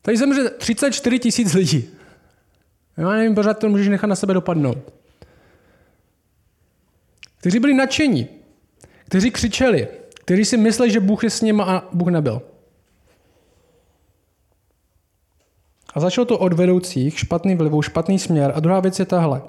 Tady 0.01 0.17
zemře 0.17 0.49
34 0.49 1.19
tisíc 1.19 1.53
lidí. 1.53 1.89
Já 2.97 3.09
nevím, 3.09 3.35
pořád 3.35 3.59
to 3.59 3.69
můžeš 3.69 3.87
nechat 3.87 4.07
na 4.07 4.15
sebe 4.15 4.33
dopadnout. 4.33 4.77
Kteří 7.39 7.59
byli 7.59 7.73
nadšení, 7.73 8.27
kteří 9.05 9.31
křičeli, 9.31 9.87
kteří 10.13 10.45
si 10.45 10.57
mysleli, 10.57 10.91
že 10.91 10.99
Bůh 10.99 11.23
je 11.23 11.29
s 11.29 11.41
nimi 11.41 11.63
a 11.65 11.83
Bůh 11.93 12.07
nebyl. 12.07 12.41
A 15.93 15.99
začalo 15.99 16.25
to 16.25 16.37
od 16.37 16.53
vedoucích, 16.53 17.19
špatný 17.19 17.55
vlivu, 17.55 17.81
špatný 17.81 18.19
směr. 18.19 18.51
A 18.55 18.59
druhá 18.59 18.79
věc 18.79 18.99
je 18.99 19.05
tahle. 19.05 19.41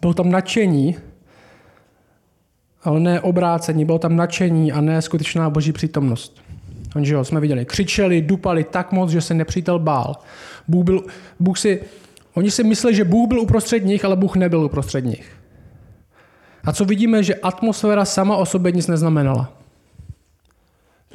Bylo 0.00 0.14
tam 0.14 0.30
nadšení, 0.30 0.96
ale 2.84 3.00
ne 3.00 3.20
obrácení, 3.20 3.84
bylo 3.84 3.98
tam 3.98 4.16
nadšení 4.16 4.72
a 4.72 4.80
ne 4.80 5.02
skutečná 5.02 5.50
boží 5.50 5.72
přítomnost. 5.72 6.42
Takže 6.92 7.16
jsme 7.22 7.40
viděli, 7.40 7.64
křičeli, 7.64 8.22
dupali 8.22 8.64
tak 8.64 8.92
moc, 8.92 9.10
že 9.10 9.20
se 9.20 9.34
nepřítel 9.34 9.78
bál. 9.78 10.16
Bůh, 10.68 10.84
byl, 10.84 11.04
Bůh 11.40 11.58
si, 11.58 11.80
oni 12.34 12.50
si 12.50 12.64
mysleli, 12.64 12.96
že 12.96 13.04
Bůh 13.04 13.28
byl 13.28 13.40
uprostřed 13.40 13.84
nich, 13.84 14.04
ale 14.04 14.16
Bůh 14.16 14.36
nebyl 14.36 14.64
uprostřed 14.64 15.04
nich. 15.04 15.36
A 16.64 16.72
co 16.72 16.84
vidíme, 16.84 17.22
že 17.22 17.34
atmosféra 17.34 18.04
sama 18.04 18.36
o 18.36 18.46
sobě 18.46 18.72
nic 18.72 18.86
neznamenala. 18.86 19.52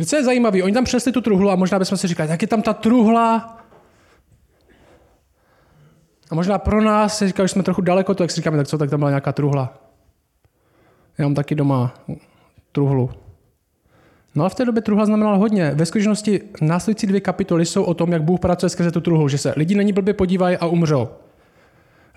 Co 0.06 0.16
je 0.16 0.24
zajímavé, 0.24 0.64
oni 0.64 0.74
tam 0.74 0.84
přesli 0.84 1.12
tu 1.12 1.22
truhlu 1.22 1.50
a 1.50 1.56
možná 1.56 1.80
bychom 1.80 1.98
si 1.98 2.08
říkali, 2.08 2.30
jak 2.30 2.42
je 2.42 2.48
tam 2.48 2.62
ta 2.62 2.74
truhla, 2.74 3.58
a 6.32 6.36
možná 6.36 6.58
pro 6.58 6.82
nás 6.82 7.24
říká, 7.24 7.44
že 7.44 7.48
jsme 7.48 7.64
trochu 7.64 7.82
daleko, 7.82 8.14
to 8.14 8.24
jak 8.24 8.32
si 8.32 8.36
říkáme, 8.36 8.58
tak 8.58 8.68
co, 8.68 8.78
tak 8.78 8.90
tam 8.90 9.00
byla 9.00 9.10
nějaká 9.12 9.32
truhla. 9.32 9.74
Já 11.18 11.26
mám 11.26 11.36
taky 11.36 11.56
doma 11.56 11.94
truhlu. 12.72 13.10
No 14.36 14.46
a 14.46 14.50
v 14.50 14.56
té 14.56 14.66
době 14.66 14.82
truhla 14.82 15.06
znamenala 15.06 15.38
hodně. 15.38 15.72
Ve 15.76 15.86
skutečnosti 15.86 16.42
následující 16.62 17.08
dvě 17.08 17.22
kapitoly 17.22 17.66
jsou 17.66 17.84
o 17.84 17.94
tom, 17.94 18.12
jak 18.12 18.24
Bůh 18.24 18.40
pracuje 18.40 18.70
skrze 18.70 18.92
tu 18.92 19.02
truhlu, 19.02 19.28
že 19.28 19.38
se 19.38 19.54
lidi 19.56 19.76
na 19.76 19.84
ní 19.84 19.94
blbě 19.94 20.14
podívají 20.14 20.58
a 20.58 20.66
umřou. 20.66 21.08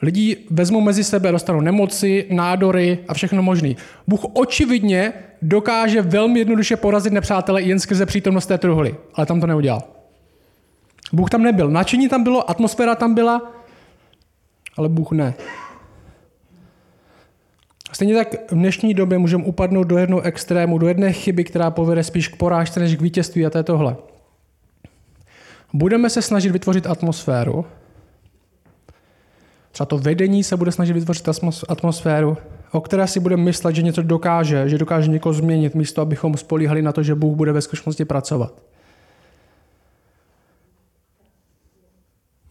Lidi 0.03 0.37
vezmou 0.51 0.81
mezi 0.81 1.05
sebe, 1.05 1.33
dostanou 1.33 1.61
nemoci, 1.61 2.27
nádory 2.31 2.99
a 3.09 3.15
všechno 3.15 3.43
možné. 3.43 3.75
Bůh 4.07 4.21
očividně 4.33 5.13
dokáže 5.43 6.03
velmi 6.03 6.39
jednoduše 6.39 6.77
porazit 6.77 7.13
nepřátele 7.13 7.63
jen 7.63 7.81
skrze 7.81 8.07
přítomnost 8.07 8.47
té 8.47 8.59
truhly, 8.59 8.97
ale 9.15 9.27
tam 9.27 9.41
to 9.41 9.47
neudělal. 9.47 9.83
Bůh 11.13 11.31
tam 11.31 11.43
nebyl. 11.43 11.71
Načení 11.71 12.09
tam 12.09 12.23
bylo, 12.23 12.51
atmosféra 12.51 12.95
tam 12.95 13.15
byla, 13.15 13.53
ale 14.81 14.89
Bůh 14.89 15.13
ne. 15.13 15.35
Stejně 17.93 18.15
tak 18.15 18.51
v 18.51 18.55
dnešní 18.55 18.95
době 18.95 19.19
můžeme 19.19 19.45
upadnout 19.45 19.87
do 19.87 19.99
jednoho 19.99 20.23
extrému, 20.23 20.79
do 20.79 20.89
jedné 20.89 21.13
chyby, 21.13 21.45
která 21.45 21.71
povede 21.71 22.05
spíš 22.05 22.29
k 22.29 22.37
porážce 22.37 22.81
než 22.81 22.97
k 22.97 23.01
vítězství 23.01 23.47
a 23.47 23.51
to 23.51 23.59
je 23.59 23.65
tohle. 23.65 23.97
Budeme 25.73 26.11
se 26.11 26.23
snažit 26.23 26.53
vytvořit 26.53 26.87
atmosféru, 26.87 27.65
třeba 29.73 29.87
to 29.87 29.99
vedení 29.99 30.45
se 30.45 30.57
bude 30.57 30.73
snažit 30.73 30.93
vytvořit 30.93 31.29
atmosféru, 31.69 32.37
o 32.73 32.81
které 32.81 33.07
si 33.07 33.21
budeme 33.21 33.43
myslet, 33.43 33.75
že 33.75 33.83
něco 33.83 34.03
dokáže, 34.03 34.69
že 34.69 34.79
dokáže 34.79 35.11
někoho 35.11 35.33
změnit, 35.33 35.75
místo 35.75 36.03
abychom 36.03 36.37
spolíhali 36.37 36.83
na 36.83 36.93
to, 36.93 37.03
že 37.03 37.15
Bůh 37.15 37.37
bude 37.37 37.53
ve 37.53 37.63
skutečnosti 37.63 38.05
pracovat. 38.05 38.63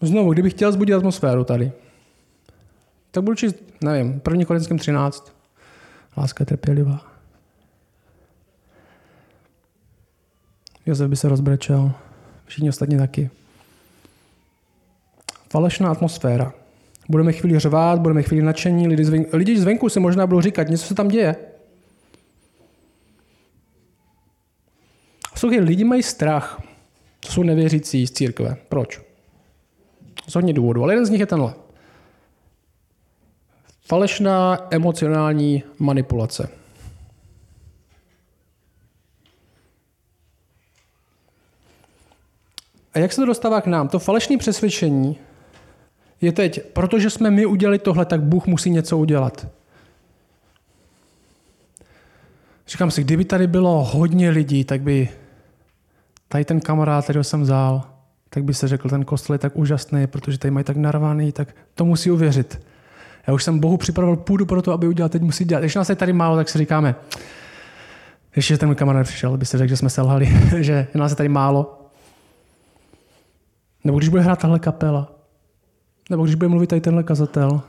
Znovu, 0.01 0.33
kdybych 0.33 0.53
chtěl 0.53 0.71
zbudit 0.71 0.95
atmosféru 0.95 1.43
tady, 1.43 1.71
tak 3.11 3.23
budu 3.23 3.35
číst, 3.35 3.55
nevím, 3.81 4.19
první 4.19 4.45
Korinským 4.45 4.77
13. 4.77 5.33
Láska 6.17 6.41
je 6.41 6.45
trpělivá. 6.45 7.05
Josef 10.85 11.09
by 11.09 11.15
se 11.15 11.29
rozbrečel, 11.29 11.91
všichni 12.45 12.69
ostatní 12.69 12.97
taky. 12.97 13.29
Falešná 15.49 15.91
atmosféra. 15.91 16.53
Budeme 17.09 17.33
chvíli 17.33 17.59
řvát, 17.59 17.99
budeme 17.99 18.23
chvíli 18.23 18.45
nadšení, 18.45 18.87
lidi, 18.87 19.05
zvenku, 19.05 19.37
lidi 19.37 19.59
zvenku 19.59 19.89
si 19.89 19.99
možná 19.99 20.27
budou 20.27 20.41
říkat, 20.41 20.69
něco 20.69 20.85
se 20.85 20.95
tam 20.95 21.07
děje. 21.07 21.35
Słuchej, 25.35 25.59
lidi 25.59 25.83
mají 25.83 26.03
strach. 26.03 26.61
To 27.19 27.31
jsou 27.31 27.43
nevěřící 27.43 28.07
z 28.07 28.11
církve. 28.11 28.57
Proč? 28.69 29.01
Z 30.27 30.35
hodně 30.35 30.53
důvodů, 30.53 30.83
ale 30.83 30.93
jeden 30.93 31.05
z 31.05 31.09
nich 31.09 31.19
je 31.19 31.25
tenhle. 31.25 31.53
Falešná 33.89 34.67
emocionální 34.69 35.63
manipulace. 35.79 36.49
A 42.93 42.99
jak 42.99 43.13
se 43.13 43.21
to 43.21 43.25
dostává 43.25 43.61
k 43.61 43.67
nám? 43.67 43.87
To 43.87 43.99
falešné 43.99 44.37
přesvědčení 44.37 45.17
je 46.21 46.31
teď, 46.31 46.61
protože 46.73 47.09
jsme 47.09 47.31
my 47.31 47.45
udělali 47.45 47.79
tohle, 47.79 48.05
tak 48.05 48.21
Bůh 48.21 48.47
musí 48.47 48.69
něco 48.69 48.97
udělat. 48.97 49.47
Říkám 52.67 52.91
si, 52.91 53.03
kdyby 53.03 53.25
tady 53.25 53.47
bylo 53.47 53.83
hodně 53.83 54.29
lidí, 54.29 54.63
tak 54.63 54.81
by 54.81 55.09
tady 56.27 56.45
ten 56.45 56.59
kamarád, 56.59 57.03
který 57.03 57.23
jsem 57.23 57.41
vzal, 57.41 57.83
tak 58.29 58.43
by 58.43 58.53
se 58.53 58.67
řekl, 58.67 58.89
ten 58.89 59.05
kostel 59.05 59.33
je 59.33 59.39
tak 59.39 59.55
úžasný, 59.55 60.07
protože 60.07 60.37
tady 60.37 60.51
mají 60.51 60.63
tak 60.63 60.77
narvaný, 60.77 61.31
tak 61.31 61.55
to 61.75 61.85
musí 61.85 62.11
uvěřit. 62.11 62.68
Já 63.29 63.33
už 63.33 63.43
jsem 63.43 63.59
Bohu 63.59 63.77
připravil 63.77 64.15
půdu 64.15 64.45
pro 64.45 64.61
to, 64.61 64.71
aby 64.71 64.87
udělal, 64.87 65.09
teď 65.09 65.21
musí 65.21 65.45
dělat. 65.45 65.59
Když 65.59 65.75
nás 65.75 65.89
je 65.89 65.95
tady 65.95 66.13
málo, 66.13 66.35
tak 66.35 66.49
si 66.49 66.57
říkáme, 66.57 66.95
ještě 68.35 68.57
ten 68.57 68.75
kamarád 68.75 69.07
přišel, 69.07 69.37
by 69.37 69.45
se 69.45 69.57
řekl, 69.57 69.69
že 69.69 69.77
jsme 69.77 69.89
selhali, 69.89 70.27
že 70.59 70.87
nás 70.95 71.11
je 71.11 71.15
tady 71.15 71.29
málo. 71.29 71.89
Nebo 73.83 73.97
když 73.97 74.09
bude 74.09 74.21
hrát 74.21 74.39
tahle 74.39 74.59
kapela, 74.59 75.11
nebo 76.09 76.23
když 76.23 76.35
bude 76.35 76.47
mluvit 76.47 76.67
tady 76.67 76.81
tenhle 76.81 77.03
kazatel. 77.03 77.61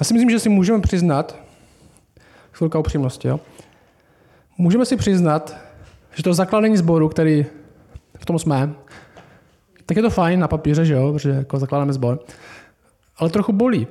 Já 0.00 0.04
si 0.04 0.14
myslím, 0.14 0.30
že 0.30 0.40
si 0.40 0.48
můžeme 0.48 0.80
přiznat, 0.80 1.38
chvilka 2.52 2.78
upřímnosti, 2.78 3.28
jo? 3.28 3.40
můžeme 4.58 4.86
si 4.86 4.96
přiznat, 4.96 5.56
že 6.14 6.22
to 6.22 6.34
zakladení 6.34 6.76
sboru, 6.76 7.08
který 7.08 7.46
v 8.18 8.26
tom 8.26 8.38
jsme, 8.38 8.74
tak 9.86 9.96
je 9.96 10.02
to 10.02 10.10
fajn 10.10 10.40
na 10.40 10.48
papíře, 10.48 10.84
že 10.84 10.94
jo, 10.94 11.12
protože 11.12 11.30
jako 11.30 11.58
zakládáme 11.58 11.92
sbor, 11.92 12.24
ale 13.16 13.30
trochu 13.30 13.52
bolí. 13.52 13.86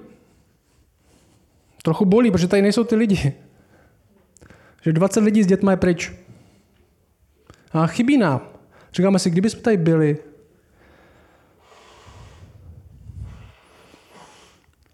Trochu 1.84 2.06
bolí, 2.06 2.32
protože 2.32 2.48
tady 2.48 2.62
nejsou 2.62 2.84
ty 2.84 2.96
lidi. 2.96 3.34
Že 4.82 4.94
20 4.94 5.20
lidí 5.20 5.44
s 5.44 5.48
dětmi 5.48 5.72
je 5.72 5.78
pryč. 5.78 6.12
A 7.72 7.88
chybí 7.88 8.18
nám. 8.18 8.42
Říkáme 8.94 9.20
si, 9.20 9.30
kdyby 9.30 9.50
jsme 9.50 9.62
tady 9.62 9.78
byli, 9.78 10.18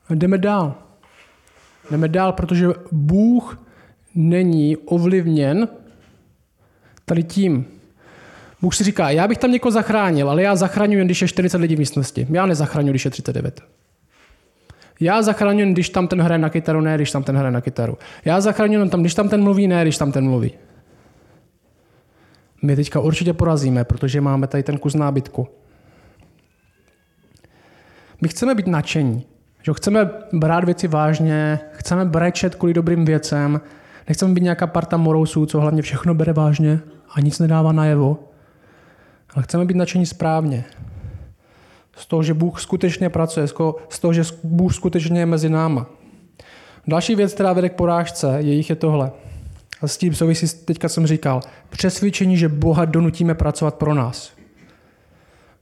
jdeme 0.10 0.38
dál. 0.38 0.76
Jdeme 1.92 2.08
dál, 2.08 2.34
protože 2.34 2.68
Bůh 2.92 3.66
není 4.16 4.78
ovlivněn 4.78 5.68
tady 7.06 7.24
tím. 7.24 7.79
Bůh 8.62 8.76
si 8.76 8.84
říká, 8.84 9.10
já 9.10 9.28
bych 9.28 9.38
tam 9.38 9.52
někoho 9.52 9.72
zachránil, 9.72 10.30
ale 10.30 10.44
já 10.44 10.56
zachraňuji 10.56 11.06
když 11.06 11.22
je 11.22 11.28
40 11.28 11.58
lidí 11.58 11.76
v 11.76 11.80
místnosti. 11.80 12.28
Já 12.30 12.46
nezachraňuji, 12.46 12.90
když 12.90 13.06
je 13.06 13.12
39. 13.12 13.62
Já 15.00 15.22
zachraňuji 15.22 15.74
když 15.74 15.90
tam 15.90 16.08
ten 16.08 16.22
hraje 16.22 16.40
na 16.40 16.50
kytaru, 16.50 16.82
ne 16.82 16.96
když 16.96 17.12
tam 17.12 17.24
ten 17.24 17.38
hraje 17.38 17.52
na 17.52 17.62
kytaru. 17.62 17.98
Já 18.26 18.42
zachraňuji 18.42 18.90
tam, 18.90 19.02
když 19.02 19.14
tam 19.14 19.30
ten 19.30 19.44
mluví, 19.44 19.68
ne 19.68 19.82
když 19.82 19.98
tam 19.98 20.12
ten 20.12 20.24
mluví. 20.24 20.52
My 22.62 22.76
teďka 22.76 23.00
určitě 23.00 23.34
porazíme, 23.34 23.84
protože 23.84 24.22
máme 24.22 24.48
tady 24.48 24.64
ten 24.64 24.78
kus 24.78 24.96
nábytku. 24.96 25.48
My 28.22 28.28
chceme 28.28 28.56
být 28.56 28.68
nadšení. 28.68 29.26
Že 29.64 29.72
chceme 29.76 30.10
brát 30.34 30.64
věci 30.64 30.88
vážně, 30.88 31.60
chceme 31.72 32.06
brečet 32.06 32.56
kvůli 32.56 32.74
dobrým 32.74 33.06
věcem, 33.06 33.62
nechceme 34.08 34.34
být 34.34 34.44
nějaká 34.44 34.68
parta 34.68 34.98
morousů, 34.98 35.46
co 35.46 35.60
hlavně 35.60 35.82
všechno 35.82 36.14
bere 36.14 36.34
vážně 36.34 36.80
a 37.16 37.22
nic 37.22 37.40
nedává 37.40 37.72
najevo. 37.72 38.29
Ale 39.34 39.44
chceme 39.44 39.66
být 39.66 39.78
nadšení 39.78 40.06
správně. 40.06 40.66
Z 41.98 42.06
toho, 42.06 42.24
že 42.24 42.34
Bůh 42.34 42.62
skutečně 42.62 43.10
pracuje, 43.10 43.48
z 43.90 44.00
toho, 44.00 44.14
že 44.14 44.24
Bůh 44.44 44.74
skutečně 44.74 45.20
je 45.20 45.26
mezi 45.26 45.50
náma. 45.50 45.86
Další 46.88 47.16
věc, 47.16 47.34
která 47.34 47.54
vede 47.54 47.70
k 47.70 47.76
porážce, 47.76 48.38
jejich 48.40 48.70
je 48.70 48.76
tohle. 48.76 49.12
A 49.82 49.88
s 49.88 49.98
tím 49.98 50.16
souvisí, 50.16 50.66
teďka 50.66 50.90
jsem 50.90 51.08
říkal, 51.08 51.42
přesvědčení, 51.70 52.38
že 52.38 52.50
Boha 52.50 52.86
donutíme 52.86 53.36
pracovat 53.36 53.76
pro 53.76 53.94
nás. 53.94 54.32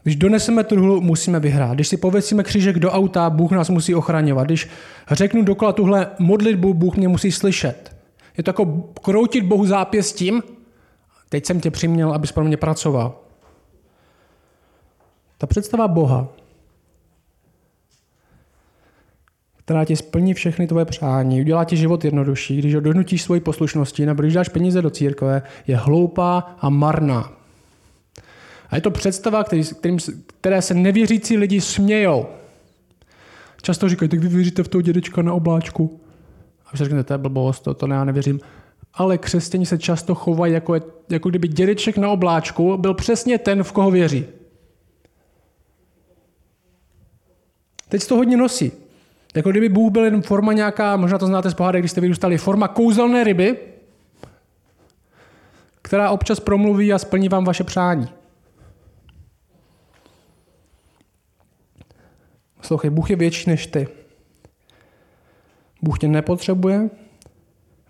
Když 0.04 0.16
doneseme 0.16 0.64
truhlu, 0.64 1.02
musíme 1.02 1.40
vyhrát. 1.40 1.76
Když 1.76 1.88
si 1.88 1.98
pověsíme 1.98 2.44
křížek 2.44 2.80
do 2.80 2.92
auta, 2.92 3.30
Bůh 3.30 3.52
nás 3.52 3.70
musí 3.70 3.96
ochraňovat. 3.96 4.48
Když 4.48 4.70
řeknu 5.12 5.44
dokola 5.44 5.72
tuhle 5.72 6.08
modlitbu, 6.20 6.74
Bůh 6.74 6.96
mě 6.96 7.08
musí 7.08 7.32
slyšet. 7.32 7.96
Je 8.38 8.44
to 8.44 8.50
jako 8.50 8.66
kroutit 9.02 9.46
Bohu 9.46 9.66
zápěstím. 9.66 10.44
Teď 11.30 11.46
jsem 11.46 11.60
tě 11.60 11.72
přiměl, 11.72 12.14
abys 12.14 12.32
pro 12.32 12.44
mě 12.44 12.58
pracoval. 12.58 13.16
Ta 15.38 15.48
představa 15.48 15.88
Boha, 15.88 16.28
která 19.68 19.86
ti 19.86 19.96
splní 19.96 20.34
všechny 20.34 20.68
tvoje 20.68 20.86
přání, 20.86 21.42
udělá 21.42 21.64
ti 21.64 21.78
život 21.78 22.06
jednodušší, 22.06 22.58
když 22.58 22.76
ho 22.76 22.82
donutíš 22.82 23.24
svoji 23.24 23.42
poslušnosti 23.42 24.06
nebo 24.06 24.22
když 24.22 24.34
dáš 24.34 24.50
peníze 24.50 24.82
do 24.82 24.90
církve, 24.90 25.42
je 25.68 25.78
hloupá 25.78 26.56
a 26.60 26.70
marná. 26.70 27.32
A 28.70 28.76
je 28.76 28.82
to 28.82 28.92
představa, 28.92 29.44
který, 29.44 29.64
kterým, 29.64 29.98
které 30.42 30.62
se 30.62 30.74
nevěřící 30.74 31.38
lidi 31.38 31.62
smějou. 31.62 32.26
Často 33.62 33.90
říkají, 33.90 34.10
tak 34.10 34.20
vy 34.20 34.28
věříte 34.28 34.64
v 34.64 34.68
toho 34.68 34.82
dědečka 34.82 35.22
na 35.22 35.34
obláčku. 35.34 36.00
A 36.66 36.70
vy 36.72 36.78
řeknete, 36.78 37.04
to 37.04 37.14
je 37.14 37.18
blbost, 37.18 37.60
to, 37.60 37.74
to 37.74 37.88
ne, 37.88 37.96
já 37.96 38.04
nevěřím. 38.04 38.40
Ale 38.94 39.18
křesťani 39.18 39.66
se 39.66 39.78
často 39.78 40.16
chovají, 40.16 40.54
jako, 40.54 40.76
jako 41.10 41.30
kdyby 41.30 41.48
dědeček 41.48 41.98
na 41.98 42.10
obláčku 42.10 42.78
byl 42.78 42.94
přesně 42.94 43.38
ten, 43.38 43.64
v 43.64 43.72
koho 43.72 43.92
věří. 43.92 44.26
Teď 47.90 48.08
to 48.08 48.16
hodně 48.16 48.38
nosí. 48.38 48.72
Jako 49.36 49.52
kdyby 49.52 49.70
Bůh 49.70 49.92
byl 49.92 50.06
jen 50.06 50.22
forma 50.22 50.54
nějaká, 50.54 50.98
možná 50.98 51.18
to 51.18 51.28
znáte 51.28 51.50
z 51.50 51.54
pohádek, 51.54 51.82
když 51.82 51.92
jste 51.92 52.02
vyrůstali, 52.02 52.38
forma 52.38 52.68
kouzelné 52.68 53.24
ryby, 53.24 53.58
která 55.82 56.10
občas 56.10 56.40
promluví 56.40 56.94
a 56.94 56.98
splní 56.98 57.30
vám 57.30 57.46
vaše 57.46 57.64
přání. 57.64 58.10
Poslouchej, 62.58 62.90
Bůh 62.90 63.10
je 63.10 63.16
větší 63.16 63.50
než 63.50 63.68
ty. 63.68 63.88
Bůh 65.82 66.00
tě 66.00 66.08
nepotřebuje, 66.08 66.90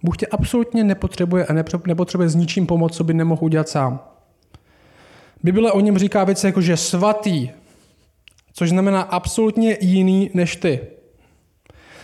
Bůh 0.03 0.17
tě 0.17 0.27
absolutně 0.27 0.83
nepotřebuje 0.83 1.45
a 1.45 1.53
nepotřebuje 1.87 2.29
s 2.29 2.35
ničím 2.35 2.67
pomoc, 2.67 2.97
co 2.97 3.03
by 3.03 3.13
nemohl 3.13 3.45
udělat 3.45 3.69
sám. 3.69 3.99
Bible 5.43 5.71
o 5.71 5.79
něm 5.79 5.97
říká 5.97 6.23
věci 6.23 6.45
jako, 6.45 6.61
že 6.61 6.77
svatý, 6.77 7.49
což 8.57 8.69
znamená 8.69 9.01
absolutně 9.01 9.77
jiný 9.81 10.31
než 10.33 10.55
ty. 10.55 10.79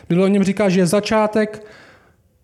Bible 0.09 0.23
o 0.23 0.27
něm 0.27 0.43
říká, 0.43 0.69
že 0.69 0.79
je 0.79 0.85
začátek 0.85 1.65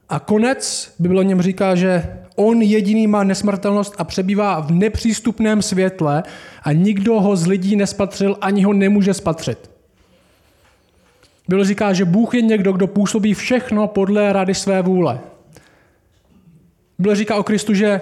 a 0.10 0.20
konec. 0.20 0.94
Bible 1.00 1.20
o 1.20 1.24
něm 1.24 1.42
říká, 1.42 1.76
že 1.76 2.20
on 2.36 2.62
jediný 2.62 3.08
má 3.08 3.24
nesmrtelnost 3.24 3.96
a 3.98 4.04
přebývá 4.04 4.60
v 4.60 4.72
nepřístupném 4.72 5.62
světle 5.62 6.24
a 6.64 6.72
nikdo 6.72 7.22
ho 7.22 7.36
z 7.36 7.48
lidí 7.48 7.76
nespatřil 7.76 8.38
ani 8.42 8.64
ho 8.64 8.74
nemůže 8.74 9.14
spatřit. 9.14 9.70
Bible 11.48 11.66
říká, 11.66 11.94
že 11.94 12.06
Bůh 12.06 12.34
je 12.34 12.42
někdo, 12.42 12.72
kdo 12.72 12.88
působí 12.88 13.34
všechno 13.34 13.88
podle 13.88 14.34
rady 14.34 14.56
své 14.56 14.82
vůle. 14.82 15.20
Bible 17.00 17.16
říká 17.16 17.36
o 17.36 17.44
Kristu, 17.44 17.74
že 17.74 18.02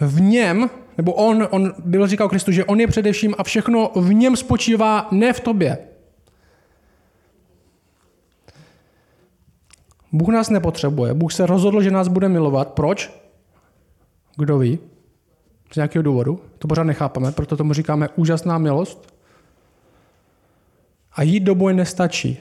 v 0.00 0.20
něm 0.20 0.70
nebo 0.96 1.12
on, 1.12 1.48
on 1.50 1.72
byl 1.84 2.06
říkal 2.06 2.28
Kristu, 2.28 2.52
že 2.52 2.64
on 2.64 2.80
je 2.80 2.86
především 2.86 3.34
a 3.38 3.42
všechno 3.42 3.90
v 3.94 4.14
něm 4.14 4.36
spočívá, 4.36 5.08
ne 5.10 5.32
v 5.32 5.40
tobě. 5.40 5.78
Bůh 10.12 10.28
nás 10.28 10.50
nepotřebuje. 10.50 11.14
Bůh 11.14 11.32
se 11.32 11.46
rozhodl, 11.46 11.82
že 11.82 11.90
nás 11.90 12.08
bude 12.08 12.28
milovat. 12.28 12.72
Proč? 12.72 13.10
Kdo 14.36 14.58
ví? 14.58 14.78
Z 15.72 15.76
nějakého 15.76 16.02
důvodu. 16.02 16.40
To 16.58 16.68
pořád 16.68 16.82
nechápeme, 16.82 17.32
proto 17.32 17.56
tomu 17.56 17.72
říkáme 17.72 18.08
úžasná 18.16 18.58
milost. 18.58 19.14
A 21.12 21.22
jít 21.22 21.40
do 21.40 21.54
boje 21.54 21.74
nestačí. 21.74 22.38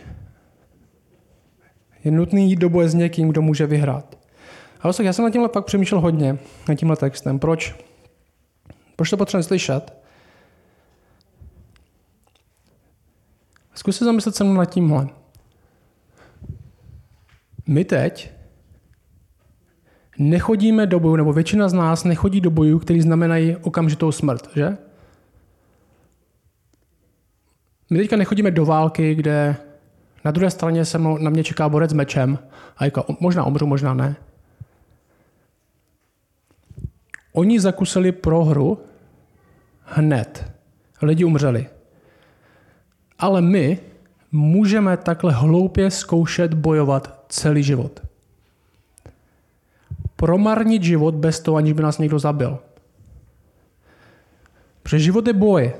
Je 2.04 2.12
nutný 2.12 2.50
jít 2.50 2.60
do 2.60 2.70
boje 2.70 2.90
s 2.90 2.94
někým, 2.94 3.30
kdo 3.30 3.42
může 3.42 3.66
vyhrát. 3.66 4.18
Ale 4.82 4.94
já 5.02 5.14
jsem 5.14 5.26
na 5.26 5.32
tímhle 5.32 5.50
pak 5.50 5.66
přemýšlel 5.66 6.02
hodně, 6.02 6.38
na 6.70 6.76
tímhle 6.76 6.98
textem. 6.98 7.40
Proč? 7.40 7.89
Proč 9.00 9.10
to 9.10 9.18
potřebujeme 9.18 9.44
slyšet? 9.44 9.94
Zkus 13.74 13.98
se 13.98 14.06
zamyslet 14.06 14.36
se 14.36 14.44
mnou 14.44 14.54
nad 14.54 14.66
tímhle. 14.66 15.08
My 17.68 17.86
teď 17.86 18.32
nechodíme 20.18 20.88
do 20.88 21.00
boju, 21.00 21.16
nebo 21.16 21.34
většina 21.34 21.70
z 21.70 21.74
nás 21.74 22.04
nechodí 22.04 22.42
do 22.42 22.52
bojů, 22.52 22.80
který 22.80 23.02
znamenají 23.02 23.56
okamžitou 23.56 24.12
smrt, 24.12 24.50
že? 24.56 24.78
My 27.90 27.98
teďka 27.98 28.16
nechodíme 28.16 28.52
do 28.52 28.66
války, 28.66 29.16
kde 29.16 29.56
na 30.26 30.32
druhé 30.32 30.52
straně 30.52 30.86
se 30.86 30.98
mnou, 30.98 31.18
na 31.18 31.30
mě 31.30 31.44
čeká 31.44 31.70
borec 31.70 31.92
s 31.92 31.94
mečem 31.94 32.40
a 32.78 32.86
jako, 32.86 33.06
možná 33.20 33.46
umřu, 33.46 33.66
možná 33.66 33.94
ne. 33.94 34.16
Oni 37.34 37.60
zakusili 37.60 38.12
prohru 38.12 38.89
hned. 39.90 40.52
Lidi 41.02 41.24
umřeli. 41.24 41.68
Ale 43.20 43.42
my 43.42 43.80
můžeme 44.32 44.98
takhle 44.98 45.34
hloupě 45.34 45.92
zkoušet 45.92 46.54
bojovat 46.54 47.26
celý 47.30 47.64
život. 47.64 48.00
Promarnit 50.16 50.84
život 50.84 51.16
bez 51.16 51.40
toho, 51.40 51.58
aniž 51.58 51.74
by 51.74 51.84
nás 51.84 51.98
někdo 51.98 52.20
zabil. 52.20 52.60
Protože 54.84 55.00
život 55.00 55.28
je 55.28 55.34
boj. 55.34 55.74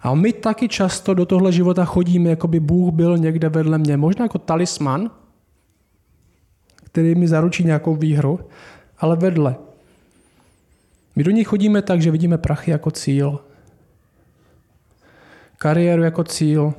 A 0.00 0.14
my 0.14 0.32
taky 0.32 0.68
často 0.68 1.14
do 1.14 1.26
tohle 1.26 1.52
života 1.52 1.84
chodíme, 1.84 2.30
jako 2.30 2.48
by 2.48 2.60
Bůh 2.60 2.94
byl 2.94 3.18
někde 3.18 3.48
vedle 3.48 3.78
mě. 3.78 3.96
Možná 3.96 4.24
jako 4.24 4.38
talisman, 4.38 5.10
který 6.84 7.14
mi 7.14 7.28
zaručí 7.28 7.64
nějakou 7.64 7.96
výhru, 7.96 8.40
ale 8.98 9.16
vedle. 9.16 9.56
My 11.18 11.24
do 11.24 11.30
ní 11.30 11.44
chodíme 11.44 11.82
tak, 11.82 12.02
že 12.02 12.10
vidíme 12.10 12.38
prachy 12.38 12.70
jako 12.70 12.90
cíl, 12.90 13.40
kariéru 15.56 16.02
jako 16.02 16.24
cíl. 16.24 16.74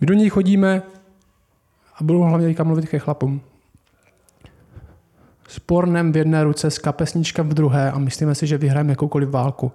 My 0.00 0.06
do 0.06 0.14
ní 0.14 0.28
chodíme, 0.28 0.82
a 1.96 2.04
budu 2.04 2.22
hlavně 2.22 2.46
teďka 2.46 2.64
mluvit 2.64 2.88
ke 2.88 2.98
chlapům, 2.98 3.40
s 5.48 5.58
pornem 5.58 6.12
v 6.12 6.16
jedné 6.16 6.44
ruce, 6.44 6.70
s 6.70 6.78
kapesničkem 6.78 7.48
v 7.48 7.54
druhé 7.54 7.92
a 7.92 7.98
myslíme 7.98 8.34
si, 8.34 8.46
že 8.46 8.58
vyhrajeme 8.58 8.92
jakoukoliv 8.92 9.28
válku. 9.28 9.72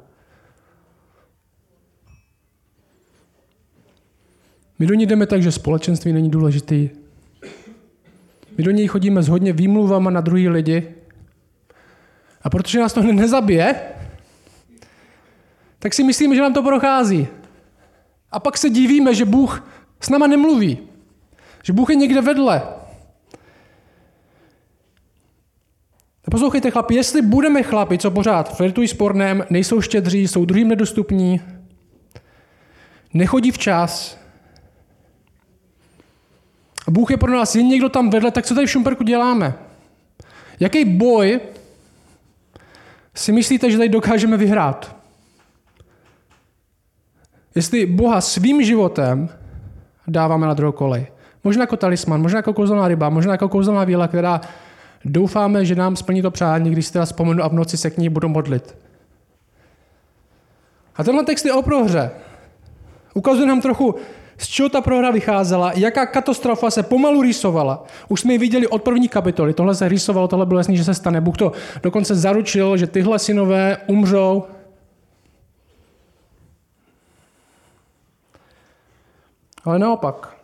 My 4.80 4.88
do 4.88 4.94
ní 4.94 5.06
jdeme 5.06 5.26
tak, 5.26 5.44
že 5.44 5.52
společenství 5.52 6.14
není 6.14 6.30
důležitý. 6.30 6.90
My 8.58 8.64
do 8.64 8.72
něj 8.72 8.88
chodíme 8.88 9.24
s 9.24 9.28
hodně 9.28 9.54
výmluvama 9.54 10.10
na 10.10 10.22
druhý 10.22 10.50
lidi. 10.50 11.01
A 12.44 12.50
protože 12.50 12.80
nás 12.80 12.94
to 12.94 13.02
nezabije, 13.02 13.82
tak 15.80 15.94
si 15.94 16.04
myslíme, 16.04 16.36
že 16.36 16.42
nám 16.42 16.54
to 16.54 16.64
prochází. 16.64 17.28
A 18.32 18.40
pak 18.40 18.58
se 18.58 18.70
divíme, 18.70 19.16
že 19.16 19.26
Bůh 19.26 19.68
s 20.00 20.10
náma 20.10 20.28
nemluví. 20.28 20.78
Že 21.64 21.74
Bůh 21.74 21.90
je 21.90 21.96
někde 21.96 22.22
vedle. 22.22 22.64
A 26.28 26.32
poslouchejte, 26.32 26.72
chlapi, 26.72 26.96
jestli 26.96 27.22
budeme 27.22 27.64
chlapi, 27.64 27.98
co 27.98 28.12
pořád 28.12 28.58
flirtují 28.58 28.88
s 28.88 28.94
pornem, 28.94 29.46
nejsou 29.50 29.82
štědří, 29.82 30.28
jsou 30.28 30.46
druhým 30.46 30.68
nedostupní, 30.68 31.42
nechodí 33.14 33.52
včas, 33.52 34.22
a 36.88 36.92
Bůh 36.92 37.12
je 37.12 37.18
pro 37.18 37.32
nás 37.32 37.56
jen 37.56 37.68
někdo 37.68 37.90
tam 37.90 38.10
vedle, 38.10 38.32
tak 38.32 38.46
co 38.46 38.56
tady 38.56 38.68
v 38.68 38.72
Šumperku 38.72 39.04
děláme? 39.04 39.54
Jaký 40.60 40.86
boj 40.86 41.40
si 43.16 43.32
myslíte, 43.32 43.72
že 43.72 43.78
tady 43.78 43.90
dokážeme 43.90 44.38
vyhrát? 44.38 44.96
Jestli 47.56 47.86
Boha 47.86 48.22
svým 48.22 48.64
životem 48.64 49.30
dáváme 50.08 50.48
na 50.48 50.54
druhou 50.54 50.72
kolej. 50.72 51.08
Možná 51.44 51.64
jako 51.64 51.78
talisman, 51.78 52.22
možná 52.22 52.38
jako 52.38 52.54
kouzelná 52.54 52.88
ryba, 52.88 53.10
možná 53.10 53.32
jako 53.32 53.50
kouzelná 53.50 53.84
víla, 53.84 54.08
která 54.08 54.42
doufáme, 55.06 55.66
že 55.66 55.76
nám 55.76 55.96
splní 55.96 56.22
to 56.22 56.32
přání, 56.32 56.72
když 56.72 56.86
si 56.86 56.94
teda 56.94 57.06
vzpomenu 57.06 57.44
a 57.44 57.48
v 57.48 57.54
noci 57.54 57.78
se 57.78 57.90
k 57.90 57.98
ní 57.98 58.10
budu 58.10 58.30
modlit. 58.30 58.76
A 60.96 61.04
tenhle 61.04 61.24
text 61.24 61.46
je 61.46 61.54
o 61.54 61.62
prohře. 61.62 62.12
Ukazuje 63.14 63.48
nám 63.48 63.62
trochu 63.62 63.96
z 64.42 64.48
čeho 64.48 64.70
ta 64.70 64.82
prohra 64.82 65.12
vycházela, 65.12 65.72
jaká 65.76 66.06
katastrofa 66.06 66.72
se 66.72 66.84
pomalu 66.84 67.22
rýsovala. 67.22 67.86
Už 68.10 68.22
jsme 68.22 68.34
ji 68.34 68.38
viděli 68.38 68.68
od 68.68 68.84
první 68.84 69.10
kapitoly, 69.10 69.54
tohle 69.54 69.76
se 69.76 69.88
rýsovalo, 69.88 70.28
tohle 70.28 70.46
bylo 70.46 70.60
jasný, 70.60 70.78
že 70.78 70.84
se 70.84 70.94
stane. 70.94 71.22
Bůh 71.22 71.38
to 71.38 71.52
dokonce 71.84 72.16
zaručil, 72.16 72.78
že 72.78 72.88
tyhle 72.88 73.20
synové 73.20 73.78
umřou. 73.88 74.44
Ale 79.64 79.80
naopak, 79.80 80.38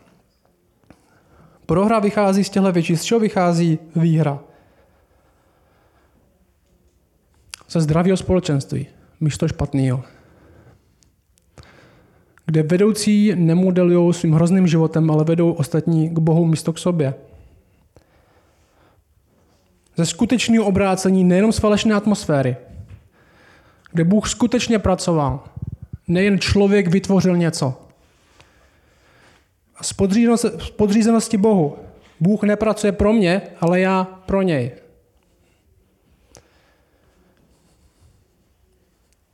prohra 1.66 2.00
vychází 2.00 2.44
z 2.44 2.50
těchto 2.50 2.72
věcí. 2.72 2.98
Z 2.98 3.04
čeho 3.04 3.20
vychází 3.20 3.80
výhra? 3.96 4.40
Ze 7.70 7.82
zdravého 7.82 8.18
společenství, 8.18 8.88
místo 9.20 9.48
špatného 9.48 10.17
kde 12.48 12.64
vedoucí 12.64 13.36
nemodelují 13.36 14.14
svým 14.14 14.34
hrozným 14.34 14.68
životem, 14.68 15.12
ale 15.12 15.24
vedou 15.24 15.52
ostatní 15.52 16.10
k 16.10 16.20
Bohu 16.20 16.46
místo 16.46 16.74
k 16.74 16.78
sobě. 16.78 17.14
Ze 19.98 20.06
skutečného 20.06 20.66
obrácení 20.66 21.24
nejenom 21.24 21.52
z 21.52 21.58
falešné 21.58 21.96
atmosféry, 21.96 22.58
kde 23.92 24.04
Bůh 24.04 24.30
skutečně 24.30 24.80
pracoval, 24.80 25.44
nejen 26.08 26.40
člověk 26.40 26.88
vytvořil 26.88 27.38
něco. 27.38 27.82
A 29.76 29.84
z 29.84 29.94
podřízenosti 30.76 31.38
Bohu. 31.38 31.78
Bůh 32.20 32.44
nepracuje 32.44 32.92
pro 32.92 33.14
mě, 33.14 33.42
ale 33.62 33.80
já 33.80 34.04
pro 34.04 34.42
něj. 34.42 34.72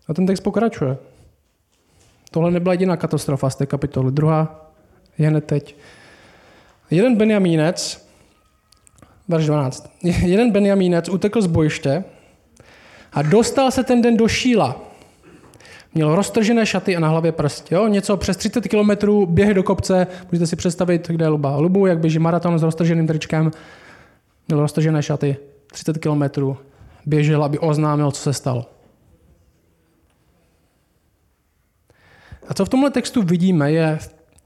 A 0.08 0.14
ten 0.14 0.26
text 0.26 0.42
pokračuje. 0.42 0.98
Tohle 2.34 2.52
nebyla 2.52 2.74
jediná 2.74 2.98
katastrofa 2.98 3.50
z 3.50 3.56
té 3.56 3.66
kapitoly. 3.66 4.12
Druhá 4.12 4.72
je 5.18 5.28
hned 5.28 5.46
teď. 5.46 5.76
Jeden 6.92 7.16
Benjamínec, 7.16 8.08
verš 9.28 9.46
12, 9.46 9.92
jeden 10.04 10.52
Benjamínec 10.52 11.10
utekl 11.10 11.42
z 11.42 11.48
bojiště 11.48 12.04
a 13.14 13.22
dostal 13.22 13.72
se 13.72 13.84
ten 13.84 14.02
den 14.02 14.18
do 14.18 14.28
Šíla. 14.28 14.82
Měl 15.94 16.16
roztržené 16.16 16.66
šaty 16.66 16.96
a 16.96 17.00
na 17.00 17.08
hlavě 17.08 17.32
prst. 17.32 17.72
Jo? 17.72 17.88
Něco 17.88 18.18
přes 18.18 18.38
30 18.38 18.68
kilometrů 18.68 19.26
běh 19.26 19.54
do 19.54 19.64
kopce. 19.64 20.08
Můžete 20.32 20.48
si 20.48 20.56
představit, 20.56 21.08
kde 21.08 21.26
je 21.26 21.30
Luba. 21.30 21.58
Lubu, 21.58 21.86
jak 21.86 22.00
běží 22.00 22.20
maraton 22.20 22.60
s 22.60 22.64
roztrženým 22.64 23.08
tričkem. 23.08 23.52
Měl 24.48 24.60
roztržené 24.60 25.04
šaty. 25.04 25.38
30 25.72 25.98
kilometrů. 25.98 26.58
Běžel, 27.06 27.44
aby 27.44 27.60
oznámil, 27.60 28.12
co 28.12 28.22
se 28.22 28.34
stalo. 28.34 28.73
A 32.48 32.54
co 32.54 32.66
v 32.66 32.70
tomhle 32.70 32.90
textu 32.90 33.22
vidíme, 33.22 33.72
je 33.72 33.98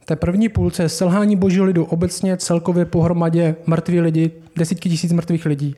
v 0.02 0.06
té 0.06 0.16
první 0.16 0.50
půlce 0.50 0.90
selhání 0.90 1.36
božího 1.36 1.66
lidu 1.66 1.86
obecně 1.86 2.38
celkově 2.38 2.86
pohromadě 2.86 3.56
mrtví 3.66 4.02
lidi, 4.02 4.32
desítky 4.56 4.90
tisíc 4.90 5.12
mrtvých 5.12 5.46
lidí. 5.46 5.76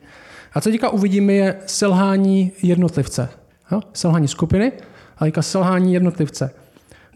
A 0.52 0.60
co 0.60 0.70
teďka 0.70 0.88
uvidíme, 0.88 1.32
je 1.32 1.56
selhání 1.66 2.52
jednotlivce. 2.62 3.28
Jo? 3.72 3.80
Selhání 3.92 4.28
skupiny 4.28 4.72
a 5.18 5.24
teďka 5.24 5.42
selhání 5.42 5.94
jednotlivce. 5.94 6.50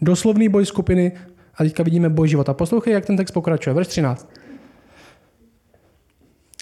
Doslovný 0.01 0.49
boj 0.49 0.65
skupiny 0.65 1.11
a 1.55 1.63
teďka 1.63 1.83
vidíme 1.83 2.09
boj 2.09 2.27
života. 2.27 2.53
Poslouchej, 2.53 2.93
jak 2.93 3.05
ten 3.05 3.17
text 3.17 3.31
pokračuje. 3.31 3.73
Verš 3.73 3.87
13. 3.87 4.29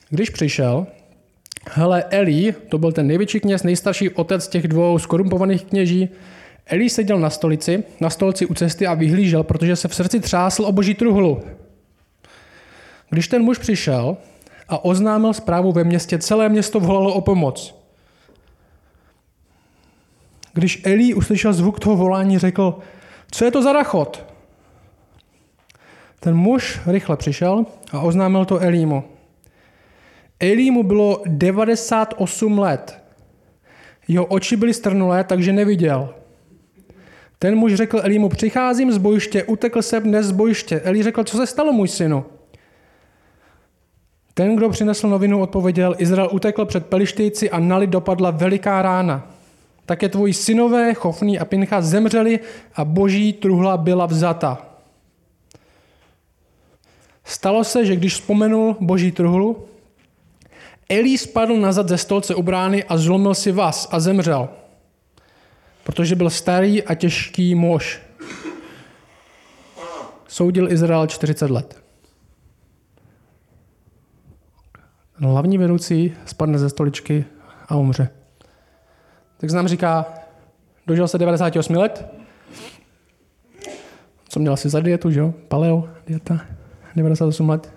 Když 0.09 0.29
přišel, 0.29 0.87
hele, 1.71 2.03
Eli, 2.09 2.55
to 2.69 2.77
byl 2.77 2.91
ten 2.91 3.07
největší 3.07 3.39
kněz, 3.39 3.63
nejstarší 3.63 4.09
otec 4.09 4.47
těch 4.47 4.67
dvou 4.67 4.99
skorumpovaných 4.99 5.65
kněží, 5.65 6.09
Eli 6.65 6.89
seděl 6.89 7.19
na 7.19 7.29
stolici, 7.29 7.83
na 7.99 8.09
stolci 8.09 8.45
u 8.45 8.53
cesty 8.53 8.87
a 8.87 8.93
vyhlížel, 8.93 9.43
protože 9.43 9.75
se 9.75 9.87
v 9.87 9.95
srdci 9.95 10.19
třásl 10.19 10.65
o 10.65 10.71
boží 10.71 10.93
truhlu. 10.93 11.41
Když 13.09 13.27
ten 13.27 13.43
muž 13.43 13.57
přišel, 13.57 14.17
a 14.69 14.85
oznámil 14.85 15.33
zprávu 15.33 15.71
ve 15.71 15.83
městě. 15.83 16.17
Celé 16.17 16.49
město 16.49 16.79
volalo 16.79 17.13
o 17.13 17.21
pomoc. 17.21 17.75
Když 20.53 20.81
Elí 20.85 21.13
uslyšel 21.13 21.53
zvuk 21.53 21.79
toho 21.79 21.95
volání, 21.95 22.37
řekl, 22.37 22.79
co 23.31 23.45
je 23.45 23.51
to 23.51 23.61
za 23.61 23.73
rachot? 23.73 24.25
Ten 26.19 26.35
muž 26.35 26.79
rychle 26.85 27.17
přišel 27.17 27.65
a 27.91 27.99
oznámil 27.99 28.45
to 28.45 28.59
Elímu. 28.59 29.03
Elímu 30.39 30.83
bylo 30.83 31.21
98 31.25 32.59
let. 32.59 33.03
Jeho 34.07 34.25
oči 34.25 34.55
byly 34.55 34.73
strnulé, 34.73 35.23
takže 35.23 35.53
neviděl. 35.53 36.15
Ten 37.43 37.55
muž 37.55 37.73
řekl 37.73 37.99
Elímu, 38.03 38.29
přicházím 38.29 38.91
z 38.91 38.97
bojiště, 38.97 39.43
utekl 39.43 39.81
jsem 39.81 40.03
dnes 40.03 40.25
z 40.25 40.31
bojiště. 40.31 40.79
Elí 40.79 41.03
řekl, 41.03 41.23
co 41.23 41.37
se 41.37 41.47
stalo, 41.47 41.73
můj 41.73 41.87
synu? 41.87 42.25
Ten, 44.33 44.55
kdo 44.55 44.69
přinesl 44.69 45.09
novinu, 45.09 45.41
odpověděl, 45.41 45.95
Izrael 45.97 46.29
utekl 46.31 46.65
před 46.65 46.85
Pelištejci 46.85 47.49
a 47.49 47.59
na 47.59 47.77
lid 47.77 47.89
dopadla 47.89 48.31
veliká 48.31 48.81
rána. 48.81 49.31
Také 49.85 50.09
tvoji 50.09 50.33
synové, 50.33 50.93
Chofný 50.93 51.39
a 51.39 51.45
Pincha, 51.45 51.81
zemřeli 51.81 52.39
a 52.75 52.85
boží 52.85 53.33
truhla 53.33 53.77
byla 53.77 54.05
vzata. 54.05 54.65
Stalo 57.23 57.63
se, 57.63 57.85
že 57.85 57.95
když 57.95 58.13
vzpomenul 58.13 58.75
boží 58.79 59.11
truhlu, 59.11 59.65
Elí 60.89 61.17
spadl 61.17 61.57
nazad 61.57 61.89
ze 61.89 61.97
stolce 61.97 62.35
u 62.35 62.41
brány 62.41 62.83
a 62.83 62.97
zlomil 62.97 63.33
si 63.33 63.51
vás 63.51 63.87
a 63.91 63.99
zemřel, 63.99 64.49
protože 65.83 66.15
byl 66.15 66.29
starý 66.29 66.83
a 66.83 66.95
těžký 66.95 67.55
muž. 67.55 68.01
Soudil 70.27 70.71
Izrael 70.71 71.07
40 71.07 71.49
let. 71.49 71.83
Hlavní 75.15 75.57
vedoucí 75.57 76.13
spadne 76.25 76.59
ze 76.59 76.69
stoličky 76.69 77.25
a 77.67 77.75
umře. 77.75 78.09
Tak 79.37 79.51
nám 79.51 79.67
říká, 79.67 80.05
dožil 80.87 81.07
se 81.07 81.17
98 81.17 81.75
let, 81.75 82.13
co 84.29 84.39
měl 84.39 84.53
asi 84.53 84.69
za 84.69 84.79
dietu, 84.79 85.11
že 85.11 85.19
jo? 85.19 85.33
Paleo, 85.47 85.89
dieta, 86.07 86.41
98 86.95 87.49
let. 87.49 87.73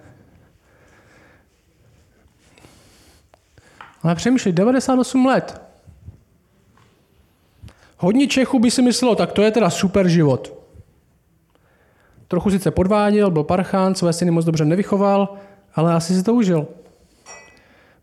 Ale 4.03 4.14
přemýšlej, 4.14 4.53
98 4.53 5.27
let. 5.27 5.65
Hodně 7.96 8.26
Čechů 8.26 8.59
by 8.59 8.70
si 8.70 8.82
myslelo, 8.82 9.14
tak 9.14 9.32
to 9.32 9.42
je 9.42 9.50
teda 9.50 9.70
super 9.70 10.09
život. 10.09 10.54
Trochu 12.28 12.50
sice 12.50 12.70
podváděl, 12.70 13.30
byl 13.30 13.44
parchán, 13.44 13.94
své 13.94 14.12
syny 14.12 14.30
moc 14.30 14.44
dobře 14.44 14.64
nevychoval, 14.64 15.37
ale 15.74 15.94
asi 15.94 16.14
si 16.14 16.22
to 16.22 16.35
užil. 16.35 16.66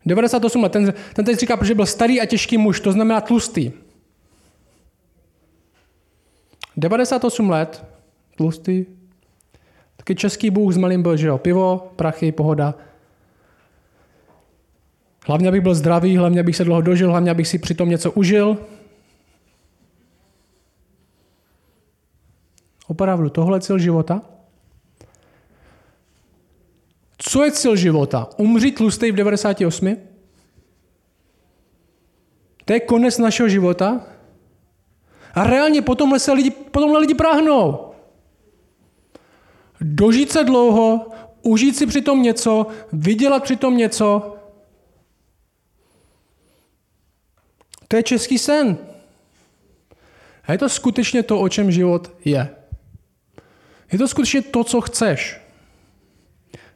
98 0.06 0.62
let. 0.62 0.72
Ten, 0.72 0.94
ten 1.14 1.24
teď 1.24 1.38
říká, 1.38 1.56
protože 1.56 1.74
byl 1.74 1.86
starý 1.86 2.20
a 2.20 2.26
těžký 2.26 2.58
muž, 2.58 2.80
to 2.80 2.92
znamená 2.92 3.20
tlustý. 3.20 3.72
98 6.76 7.50
let, 7.50 7.84
tlustý. 8.36 8.84
Taky 9.96 10.14
český 10.14 10.50
bůh 10.50 10.74
s 10.74 10.76
malým 10.76 11.02
byl, 11.02 11.16
že 11.16 11.26
jo, 11.26 11.38
pivo, 11.38 11.92
prachy, 11.96 12.32
pohoda. 12.32 12.74
Hlavně, 15.26 15.48
abych 15.48 15.60
byl 15.60 15.74
zdravý, 15.74 16.16
hlavně, 16.16 16.40
abych 16.40 16.56
se 16.56 16.64
dlouho 16.64 16.80
dožil, 16.80 17.10
hlavně, 17.10 17.30
abych 17.30 17.48
si 17.48 17.58
přitom 17.58 17.88
něco 17.88 18.12
užil. 18.12 18.58
Opravdu, 22.86 23.30
tohle 23.30 23.56
je 23.56 23.60
cíl 23.60 23.78
života? 23.78 24.22
Co 27.18 27.44
je 27.44 27.52
cíl 27.52 27.76
života? 27.76 28.28
Umřít 28.36 28.74
tlustej 28.74 29.12
v 29.12 29.16
98? 29.16 29.96
To 32.64 32.72
je 32.72 32.80
konec 32.80 33.18
našeho 33.18 33.48
života? 33.48 34.00
A 35.34 35.44
reálně 35.44 35.82
potom 35.82 36.18
se 36.18 36.32
lidi, 36.32 36.50
potomhle 36.50 37.00
lidi 37.00 37.14
práhnou. 37.14 37.90
Dožít 39.80 40.32
se 40.32 40.44
dlouho, 40.44 41.06
užít 41.42 41.76
si 41.76 41.86
přitom 41.86 42.22
něco, 42.22 42.66
vydělat 42.92 43.42
přitom 43.42 43.76
něco. 43.76 44.36
To 47.88 47.96
je 47.96 48.02
český 48.02 48.38
sen. 48.38 48.78
A 50.44 50.52
je 50.52 50.58
to 50.58 50.68
skutečně 50.68 51.22
to, 51.22 51.40
o 51.40 51.48
čem 51.48 51.70
život 51.70 52.12
je. 52.24 52.63
Je 53.92 53.98
to 53.98 54.08
skutečně 54.08 54.42
to, 54.42 54.64
co 54.64 54.80
chceš. 54.80 55.40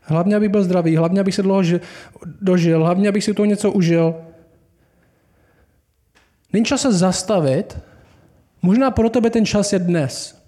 Hlavně, 0.01 0.37
abych 0.37 0.49
byl 0.49 0.65
zdravý, 0.65 0.97
hlavně, 0.97 1.21
abych 1.21 1.35
se 1.35 1.43
dlouho 1.43 1.63
dožil, 2.41 2.85
hlavně, 2.85 3.09
abych 3.09 3.25
si 3.25 3.35
to 3.35 3.45
něco 3.45 3.73
užil. 3.73 4.15
Není 6.53 6.65
čas 6.65 6.81
se 6.81 6.93
zastavit. 6.93 7.79
Možná 8.63 8.91
pro 8.91 9.11
tebe 9.11 9.31
ten 9.31 9.47
čas 9.47 9.73
je 9.73 9.79
dnes. 9.79 10.43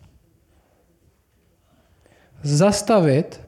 Zastavit 2.43 3.41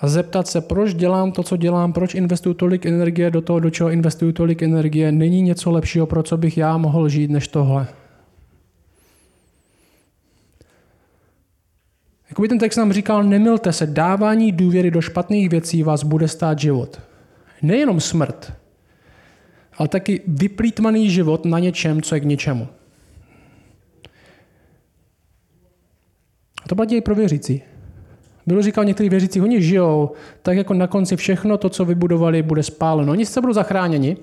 a 0.00 0.08
zeptat 0.08 0.48
se, 0.48 0.60
proč 0.60 0.94
dělám 0.94 1.32
to, 1.32 1.42
co 1.42 1.56
dělám, 1.56 1.92
proč 1.92 2.14
investuju 2.14 2.54
tolik 2.54 2.86
energie 2.86 3.30
do 3.30 3.40
toho, 3.40 3.60
do 3.60 3.70
čeho 3.70 3.90
investuju 3.90 4.32
tolik 4.32 4.62
energie. 4.62 5.12
Není 5.12 5.42
něco 5.42 5.70
lepšího, 5.70 6.06
pro 6.06 6.22
co 6.22 6.36
bych 6.36 6.58
já 6.58 6.76
mohl 6.76 7.08
žít, 7.08 7.30
než 7.30 7.48
tohle. 7.48 7.86
Jakoby 12.32 12.48
ten 12.48 12.58
text 12.58 12.76
nám 12.76 12.92
říkal, 12.92 13.24
nemilte 13.24 13.72
se, 13.72 13.86
dávání 13.86 14.52
důvěry 14.52 14.90
do 14.90 15.00
špatných 15.00 15.48
věcí 15.48 15.82
vás 15.82 16.02
bude 16.02 16.28
stát 16.28 16.58
život. 16.58 17.00
Nejenom 17.62 18.00
smrt, 18.00 18.52
ale 19.76 19.88
taky 19.88 20.20
vyplýtmaný 20.26 21.10
život 21.10 21.44
na 21.44 21.58
něčem, 21.58 22.02
co 22.02 22.14
je 22.14 22.20
k 22.20 22.24
ničemu. 22.24 22.68
A 26.64 26.68
to 26.68 26.74
platí 26.74 26.96
i 26.96 27.00
pro 27.00 27.14
věřící. 27.14 27.62
Bylo 28.46 28.62
říkal 28.62 28.84
některý 28.84 29.08
věřící, 29.08 29.40
oni 29.40 29.62
žijou, 29.62 30.10
tak 30.42 30.56
jako 30.56 30.74
na 30.74 30.86
konci 30.86 31.16
všechno 31.16 31.58
to, 31.58 31.68
co 31.68 31.84
vybudovali, 31.84 32.42
bude 32.42 32.62
spáleno. 32.62 33.12
Oni 33.12 33.26
se 33.26 33.40
budou 33.40 33.52
zachráněni, 33.52 34.16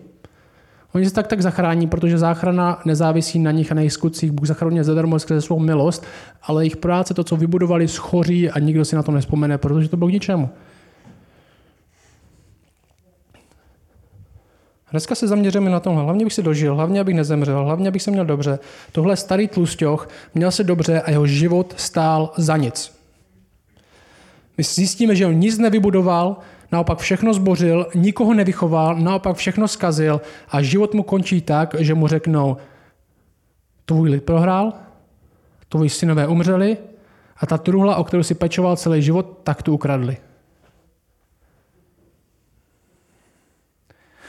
Oni 0.93 1.05
se 1.05 1.13
tak 1.13 1.27
tak 1.27 1.41
zachrání, 1.41 1.87
protože 1.87 2.17
záchrana 2.17 2.81
nezávisí 2.85 3.39
na 3.39 3.51
nich 3.51 3.71
a 3.71 3.75
na 3.75 3.81
jejich 3.81 3.93
skutcích. 3.93 4.31
Bůh 4.31 4.47
zachrání 4.47 4.83
zadarmo 4.83 5.19
skrze 5.19 5.41
svou 5.41 5.59
milost, 5.59 6.05
ale 6.43 6.63
jejich 6.63 6.77
práce, 6.77 7.13
to, 7.13 7.23
co 7.23 7.35
vybudovali, 7.35 7.87
schoří 7.87 8.49
a 8.49 8.59
nikdo 8.59 8.85
si 8.85 8.95
na 8.95 9.03
to 9.03 9.11
nespomene, 9.11 9.57
protože 9.57 9.89
to 9.89 9.97
bylo 9.97 10.09
k 10.09 10.13
ničemu. 10.13 10.49
Dneska 14.91 15.15
se 15.15 15.27
zaměříme 15.27 15.69
na 15.69 15.79
tomhle. 15.79 16.03
Hlavně 16.03 16.25
bych 16.25 16.33
si 16.33 16.43
dožil, 16.43 16.75
hlavně 16.75 17.01
abych 17.01 17.15
nezemřel, 17.15 17.65
hlavně 17.65 17.87
abych 17.87 18.01
se 18.01 18.11
měl 18.11 18.25
dobře. 18.25 18.59
Tohle 18.91 19.15
starý 19.15 19.47
tlustěch 19.47 20.07
měl 20.33 20.51
se 20.51 20.63
dobře 20.63 21.01
a 21.01 21.09
jeho 21.09 21.27
život 21.27 21.73
stál 21.77 22.33
za 22.37 22.57
nic. 22.57 22.99
My 24.57 24.63
zjistíme, 24.63 25.15
že 25.15 25.25
on 25.25 25.35
nic 25.35 25.57
nevybudoval, 25.57 26.37
naopak 26.71 26.99
všechno 26.99 27.33
zbořil, 27.33 27.87
nikoho 27.95 28.33
nevychoval, 28.33 28.95
naopak 28.95 29.37
všechno 29.37 29.67
skazil 29.67 30.21
a 30.49 30.61
život 30.61 30.93
mu 30.93 31.03
končí 31.03 31.41
tak, 31.41 31.75
že 31.79 31.93
mu 31.93 32.07
řeknou, 32.07 32.57
tvůj 33.85 34.09
lid 34.09 34.23
prohrál, 34.23 34.73
tvoji 35.69 35.89
synové 35.89 36.27
umřeli 36.27 36.77
a 37.37 37.45
ta 37.45 37.57
truhla, 37.57 37.95
o 37.95 38.03
kterou 38.03 38.23
si 38.23 38.35
pečoval 38.35 38.75
celý 38.75 39.01
život, 39.01 39.39
tak 39.43 39.63
tu 39.63 39.73
ukradli. 39.73 40.17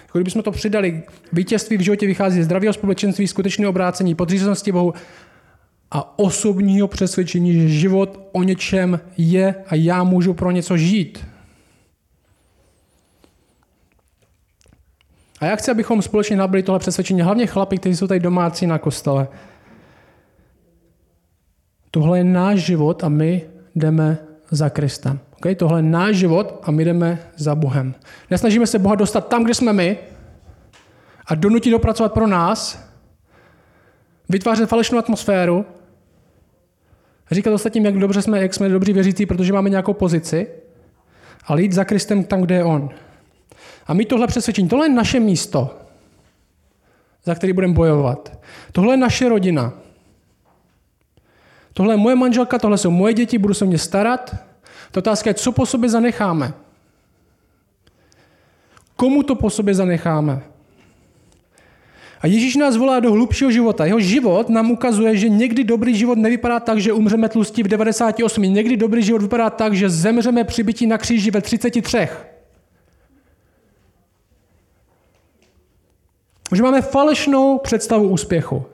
Jako 0.02 0.18
kdybychom 0.18 0.42
to 0.42 0.50
přidali, 0.50 1.02
vítězství 1.32 1.76
v 1.76 1.80
životě 1.80 2.06
vychází 2.06 2.36
ze 2.36 2.44
zdravého 2.44 2.72
společenství, 2.72 3.26
skutečné 3.26 3.68
obrácení, 3.68 4.14
podřízenosti 4.14 4.72
Bohu 4.72 4.94
a 5.90 6.18
osobního 6.18 6.88
přesvědčení, 6.88 7.52
že 7.54 7.68
život 7.68 8.28
o 8.32 8.42
něčem 8.42 9.00
je 9.16 9.54
a 9.66 9.74
já 9.74 10.04
můžu 10.04 10.34
pro 10.34 10.50
něco 10.50 10.76
žít. 10.76 11.29
A 15.40 15.46
já 15.46 15.56
chci, 15.56 15.70
abychom 15.70 16.02
společně 16.02 16.36
nabili 16.36 16.62
tohle 16.62 16.78
přesvědčení, 16.78 17.22
hlavně 17.22 17.46
chlapi, 17.46 17.78
kteří 17.78 17.96
jsou 17.96 18.06
tady 18.06 18.20
domácí 18.20 18.66
na 18.66 18.78
kostele. 18.78 19.28
Tohle 21.90 22.18
je 22.18 22.24
náš 22.24 22.58
život 22.58 23.04
a 23.04 23.08
my 23.08 23.42
jdeme 23.74 24.18
za 24.50 24.70
Kristem. 24.70 25.20
Okay? 25.36 25.54
Tohle 25.54 25.78
je 25.78 25.82
náš 25.82 26.16
život 26.16 26.60
a 26.62 26.70
my 26.70 26.84
jdeme 26.84 27.18
za 27.36 27.54
Bohem. 27.54 27.94
Nesnažíme 28.30 28.66
se 28.66 28.78
Boha 28.78 28.94
dostat 28.94 29.28
tam, 29.28 29.44
kde 29.44 29.54
jsme 29.54 29.72
my 29.72 29.98
a 31.26 31.34
donutit 31.34 31.70
dopracovat 31.70 32.12
pro 32.12 32.26
nás, 32.26 32.88
vytvářet 34.28 34.68
falešnou 34.68 34.98
atmosféru, 34.98 35.66
říkat 37.30 37.52
ostatním, 37.52 37.84
jak 37.84 37.98
dobře 37.98 38.22
jsme, 38.22 38.42
jak 38.42 38.54
jsme 38.54 38.68
dobří 38.68 38.92
věřící, 38.92 39.26
protože 39.26 39.52
máme 39.52 39.70
nějakou 39.70 39.92
pozici, 39.92 40.46
ale 41.46 41.62
jít 41.62 41.72
za 41.72 41.84
Kristem 41.84 42.24
tam, 42.24 42.40
kde 42.40 42.54
je 42.54 42.64
On. 42.64 42.90
A 43.86 43.94
my 43.94 44.04
tohle 44.04 44.26
přesvědčení, 44.26 44.68
tohle 44.68 44.86
je 44.86 44.94
naše 44.94 45.20
místo, 45.20 45.78
za 47.24 47.34
který 47.34 47.52
budeme 47.52 47.74
bojovat. 47.74 48.38
Tohle 48.72 48.92
je 48.92 48.96
naše 48.96 49.28
rodina. 49.28 49.72
Tohle 51.72 51.94
je 51.94 51.98
moje 51.98 52.16
manželka, 52.16 52.58
tohle 52.58 52.78
jsou 52.78 52.90
moje 52.90 53.14
děti, 53.14 53.38
budu 53.38 53.54
se 53.54 53.64
o 53.64 53.68
ně 53.68 53.78
starat. 53.78 54.36
Ta 54.90 54.98
otázka 54.98 55.30
je, 55.30 55.34
co 55.34 55.52
po 55.52 55.66
sobě 55.66 55.90
zanecháme. 55.90 56.52
Komu 58.96 59.22
to 59.22 59.34
po 59.34 59.50
sobě 59.50 59.74
zanecháme? 59.74 60.42
A 62.20 62.26
Ježíš 62.26 62.56
nás 62.56 62.76
volá 62.76 63.00
do 63.00 63.12
hlubšího 63.12 63.50
života. 63.50 63.84
Jeho 63.84 64.00
život 64.00 64.48
nám 64.48 64.70
ukazuje, 64.70 65.16
že 65.16 65.28
někdy 65.28 65.64
dobrý 65.64 65.96
život 65.96 66.18
nevypadá 66.18 66.60
tak, 66.60 66.78
že 66.78 66.92
umřeme 66.92 67.28
tlustí 67.28 67.62
v 67.62 67.68
98. 67.68 68.42
Někdy 68.42 68.76
dobrý 68.76 69.02
život 69.02 69.22
vypadá 69.22 69.50
tak, 69.50 69.74
že 69.74 69.90
zemřeme 69.90 70.44
při 70.44 70.62
bytí 70.62 70.86
na 70.86 70.98
kříži 70.98 71.30
ve 71.30 71.40
33. 71.40 72.08
Že 76.52 76.62
máme 76.62 76.82
falešnou 76.82 77.58
představu 77.58 78.08
úspěchu. 78.08 78.64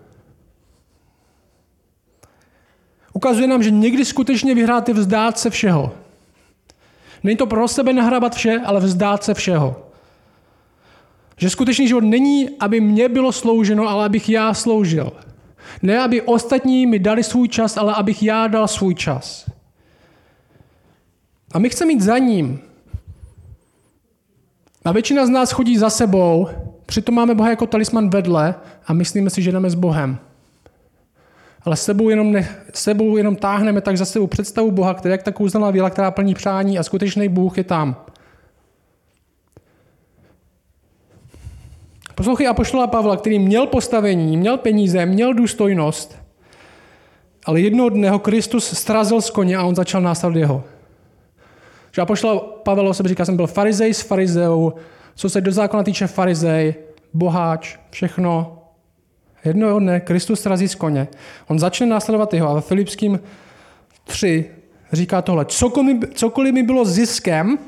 Ukazuje 3.12 3.46
nám, 3.46 3.62
že 3.62 3.70
někdy 3.70 4.04
skutečně 4.04 4.54
vyhrát 4.54 4.88
je 4.88 4.94
vzdát 4.94 5.38
se 5.38 5.50
všeho. 5.50 5.92
Není 7.22 7.36
to 7.36 7.46
pro 7.46 7.68
sebe 7.68 7.92
nahrabat 7.92 8.34
vše, 8.34 8.60
ale 8.64 8.80
vzdát 8.80 9.24
se 9.24 9.34
všeho. 9.34 9.86
Že 11.36 11.50
skutečný 11.50 11.88
život 11.88 12.04
není, 12.04 12.50
aby 12.60 12.80
mě 12.80 13.08
bylo 13.08 13.32
slouženo, 13.32 13.88
ale 13.88 14.06
abych 14.06 14.28
já 14.28 14.54
sloužil. 14.54 15.12
Ne, 15.82 15.98
aby 15.98 16.22
ostatní 16.22 16.86
mi 16.86 16.98
dali 16.98 17.24
svůj 17.24 17.48
čas, 17.48 17.76
ale 17.76 17.94
abych 17.94 18.22
já 18.22 18.46
dal 18.46 18.68
svůj 18.68 18.94
čas. 18.94 19.50
A 21.52 21.58
my 21.58 21.70
chceme 21.70 21.88
mít 21.88 22.00
za 22.00 22.18
ním. 22.18 22.60
A 24.84 24.92
většina 24.92 25.26
z 25.26 25.30
nás 25.30 25.50
chodí 25.52 25.78
za 25.78 25.90
sebou, 25.90 26.48
přitom 26.86 27.14
máme 27.14 27.34
Boha 27.34 27.50
jako 27.50 27.66
talisman 27.66 28.10
vedle 28.10 28.54
a 28.86 28.92
myslíme 28.92 29.30
si, 29.30 29.42
že 29.42 29.52
jdeme 29.52 29.70
s 29.70 29.74
Bohem. 29.74 30.18
Ale 31.62 31.76
sebou 31.76 32.08
jenom, 32.08 32.32
ne, 32.32 32.48
sebou 32.74 33.16
jenom 33.16 33.36
táhneme 33.36 33.80
tak 33.80 33.96
za 33.96 34.04
sebou 34.04 34.26
představu 34.26 34.70
Boha, 34.70 34.94
která 34.94 35.12
jak 35.12 35.22
ta 35.22 35.32
kouzelná 35.32 35.70
víla, 35.70 35.90
která 35.90 36.10
plní 36.10 36.34
přání 36.34 36.78
a 36.78 36.82
skutečný 36.82 37.28
Bůh 37.28 37.58
je 37.58 37.64
tam. 37.64 37.96
Poslouchej 42.14 42.48
Apoštola 42.48 42.86
Pavla, 42.86 43.16
který 43.16 43.38
měl 43.38 43.66
postavení, 43.66 44.36
měl 44.36 44.56
peníze, 44.56 45.06
měl 45.06 45.34
důstojnost, 45.34 46.18
ale 47.44 47.60
jednoho 47.60 47.88
dne 47.88 48.10
ho 48.10 48.18
Kristus 48.18 48.78
strazil 48.78 49.20
z 49.20 49.30
koně 49.30 49.56
a 49.56 49.64
on 49.64 49.74
začal 49.74 50.00
následovat 50.00 50.40
jeho. 50.40 50.64
Že 51.92 52.02
Apoštol 52.02 52.38
Pavel 52.38 52.88
o 52.88 52.94
sebe 52.94 53.08
říká, 53.08 53.24
jsem 53.24 53.36
byl 53.36 53.46
farizej 53.46 53.94
s 53.94 54.00
farizeou, 54.00 54.72
co 55.16 55.30
se 55.30 55.40
do 55.40 55.52
zákona 55.52 55.82
týče 55.82 56.06
farizej, 56.06 56.74
boháč, 57.14 57.76
všechno. 57.90 58.62
Jednoho 59.44 59.78
dne 59.80 60.00
Kristus 60.00 60.40
srazí 60.40 60.68
z 60.68 60.74
koně. 60.74 61.08
On 61.46 61.58
začne 61.58 61.86
následovat 61.86 62.34
jeho 62.34 62.48
a 62.48 62.54
ve 62.54 62.60
Filipským 62.60 63.20
3 64.04 64.50
říká 64.92 65.22
tohle. 65.22 65.44
Cokoliv, 65.44 65.96
cokoliv 66.14 66.54
mi 66.54 66.62
bylo 66.62 66.84
ziskem, 66.84 67.58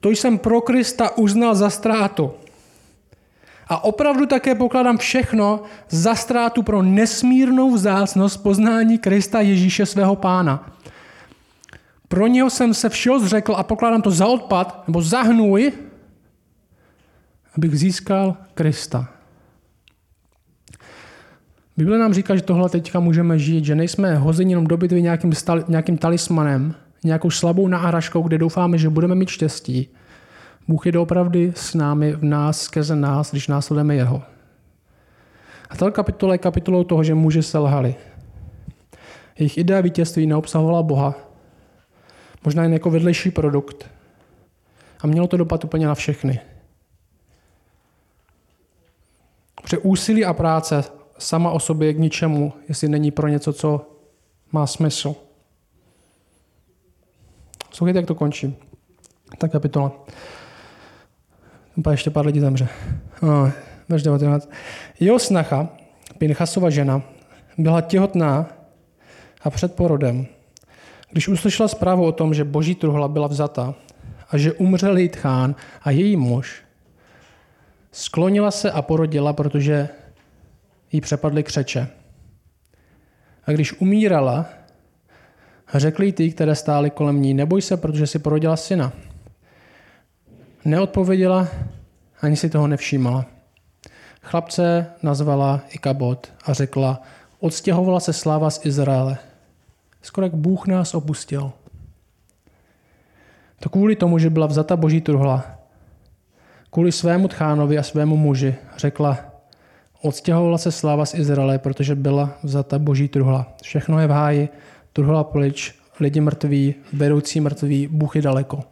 to 0.00 0.10
jsem 0.10 0.38
pro 0.38 0.60
Krista 0.60 1.16
uznal 1.16 1.54
za 1.54 1.70
ztrátu. 1.70 2.32
A 3.68 3.84
opravdu 3.84 4.26
také 4.26 4.54
pokládám 4.54 4.98
všechno 4.98 5.62
za 5.88 6.14
ztrátu 6.14 6.62
pro 6.62 6.82
nesmírnou 6.82 7.74
vzácnost 7.74 8.42
poznání 8.42 8.98
Krista 8.98 9.40
Ježíše 9.40 9.86
svého 9.86 10.16
pána. 10.16 10.72
Pro 12.08 12.26
něho 12.26 12.50
jsem 12.50 12.74
se 12.74 12.88
všeho 12.88 13.20
zřekl 13.20 13.54
a 13.56 13.62
pokládám 13.62 14.02
to 14.02 14.10
za 14.10 14.26
odpad, 14.26 14.84
nebo 14.86 15.02
za 15.02 15.22
hnůj, 15.22 15.72
abych 17.56 17.78
získal 17.78 18.36
Krista. 18.54 19.08
Bible 21.76 21.98
nám 21.98 22.14
říká, 22.14 22.36
že 22.36 22.42
tohle 22.42 22.68
teďka 22.68 23.00
můžeme 23.00 23.38
žít, 23.38 23.64
že 23.64 23.74
nejsme 23.74 24.16
hozeni 24.16 24.52
jenom 24.52 24.66
do 24.66 24.76
bitvy 24.76 25.02
nějakým, 25.02 25.32
nějakým 25.68 25.98
talismanem, 25.98 26.74
nějakou 27.04 27.30
slabou 27.30 27.68
náhražkou, 27.68 28.22
kde 28.22 28.38
doufáme, 28.38 28.78
že 28.78 28.90
budeme 28.90 29.14
mít 29.14 29.28
štěstí, 29.28 29.88
Bůh 30.68 30.86
je 30.86 30.92
doopravdy 30.92 31.52
s 31.56 31.74
námi, 31.74 32.12
v 32.12 32.24
nás, 32.24 32.60
skrze 32.60 32.96
nás, 32.96 33.30
když 33.30 33.48
následujeme 33.48 33.94
Jeho. 33.94 34.22
A 35.70 35.76
tato 35.76 35.92
kapitola 35.92 36.34
je 36.34 36.38
kapitolou 36.38 36.84
toho, 36.84 37.04
že 37.04 37.14
muži 37.14 37.42
selhali. 37.42 37.94
Jejich 39.38 39.58
idea 39.58 39.80
vítězství 39.80 40.26
neobsahovala 40.26 40.82
Boha, 40.82 41.14
možná 42.44 42.62
jen 42.62 42.72
jako 42.72 42.90
vedlejší 42.90 43.30
produkt. 43.30 43.90
A 45.00 45.06
mělo 45.06 45.26
to 45.26 45.36
dopad 45.36 45.64
úplně 45.64 45.86
na 45.86 45.94
všechny. 45.94 46.40
Protože 49.64 49.78
úsilí 49.78 50.24
a 50.24 50.32
práce 50.32 50.84
sama 51.18 51.50
o 51.50 51.60
sobě 51.60 51.88
je 51.88 51.94
k 51.94 51.98
ničemu, 51.98 52.52
jestli 52.68 52.88
není 52.88 53.10
pro 53.10 53.28
něco, 53.28 53.52
co 53.52 53.86
má 54.52 54.66
smysl. 54.66 55.14
Słuchajte, 57.70 57.98
jak 57.98 58.06
to 58.06 58.14
končí. 58.14 58.56
Ta 59.38 59.48
kapitola. 59.48 59.92
Pak 61.84 61.92
ještě 61.92 62.10
pár 62.10 62.26
lidí 62.26 62.40
zemře. 62.40 62.68
Verš 63.88 64.02
19. 64.02 64.50
Jeho 65.00 65.18
snacha, 65.18 65.68
Pinchasova 66.18 66.70
žena, 66.70 67.02
byla 67.58 67.80
těhotná 67.80 68.46
a 69.42 69.50
před 69.50 69.74
porodem. 69.74 70.26
Když 71.10 71.28
uslyšela 71.28 71.68
zprávu 71.68 72.04
o 72.04 72.12
tom, 72.12 72.34
že 72.34 72.44
boží 72.44 72.74
truhla 72.74 73.08
byla 73.08 73.26
vzata 73.26 73.74
a 74.30 74.38
že 74.38 74.52
umřel 74.52 74.98
Jitchán 74.98 75.54
a 75.82 75.90
její 75.90 76.16
muž, 76.16 76.63
sklonila 77.94 78.50
se 78.50 78.70
a 78.70 78.82
porodila, 78.82 79.32
protože 79.32 79.88
jí 80.92 81.00
přepadly 81.00 81.42
křeče. 81.42 81.88
A 83.46 83.52
když 83.52 83.80
umírala, 83.80 84.46
řekli 85.74 86.12
ty, 86.12 86.30
které 86.30 86.54
stály 86.54 86.90
kolem 86.90 87.22
ní, 87.22 87.34
neboj 87.34 87.62
se, 87.62 87.76
protože 87.76 88.06
si 88.06 88.18
porodila 88.18 88.56
syna. 88.56 88.92
Neodpověděla, 90.64 91.48
ani 92.20 92.36
si 92.36 92.50
toho 92.50 92.66
nevšímala. 92.66 93.26
Chlapce 94.22 94.86
nazvala 95.02 95.60
Ikabot 95.70 96.32
a 96.44 96.52
řekla, 96.52 97.02
odstěhovala 97.40 98.00
se 98.00 98.12
sláva 98.12 98.50
z 98.50 98.66
Izraele. 98.66 99.18
Skoro 100.02 100.26
jak 100.26 100.34
Bůh 100.34 100.66
nás 100.66 100.94
opustil. 100.94 101.52
To 103.60 103.68
kvůli 103.68 103.96
tomu, 103.96 104.18
že 104.18 104.30
byla 104.30 104.46
vzata 104.46 104.76
boží 104.76 105.00
truhla. 105.00 105.53
Kvůli 106.74 106.92
svému 106.92 107.28
tchánovi 107.28 107.78
a 107.78 107.82
svému 107.82 108.16
muži 108.16 108.54
řekla, 108.76 109.18
odstěhovala 110.02 110.58
se 110.58 110.72
sláva 110.72 111.06
z 111.06 111.14
Izraele, 111.14 111.58
protože 111.58 111.94
byla 111.94 112.38
vzata 112.42 112.78
boží 112.78 113.08
truhla. 113.08 113.52
Všechno 113.62 114.00
je 114.00 114.06
v 114.06 114.10
háji, 114.10 114.48
truhla 114.92 115.24
pryč, 115.24 115.74
lidi 116.00 116.20
mrtví, 116.20 116.74
vedoucí 116.92 117.40
mrtví, 117.40 117.86
Bůh 117.86 118.16
je 118.16 118.22
daleko. 118.22 118.64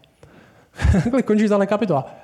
Takhle 0.92 1.22
končí 1.22 1.48
tahle 1.48 1.66
kapitola. 1.66 2.14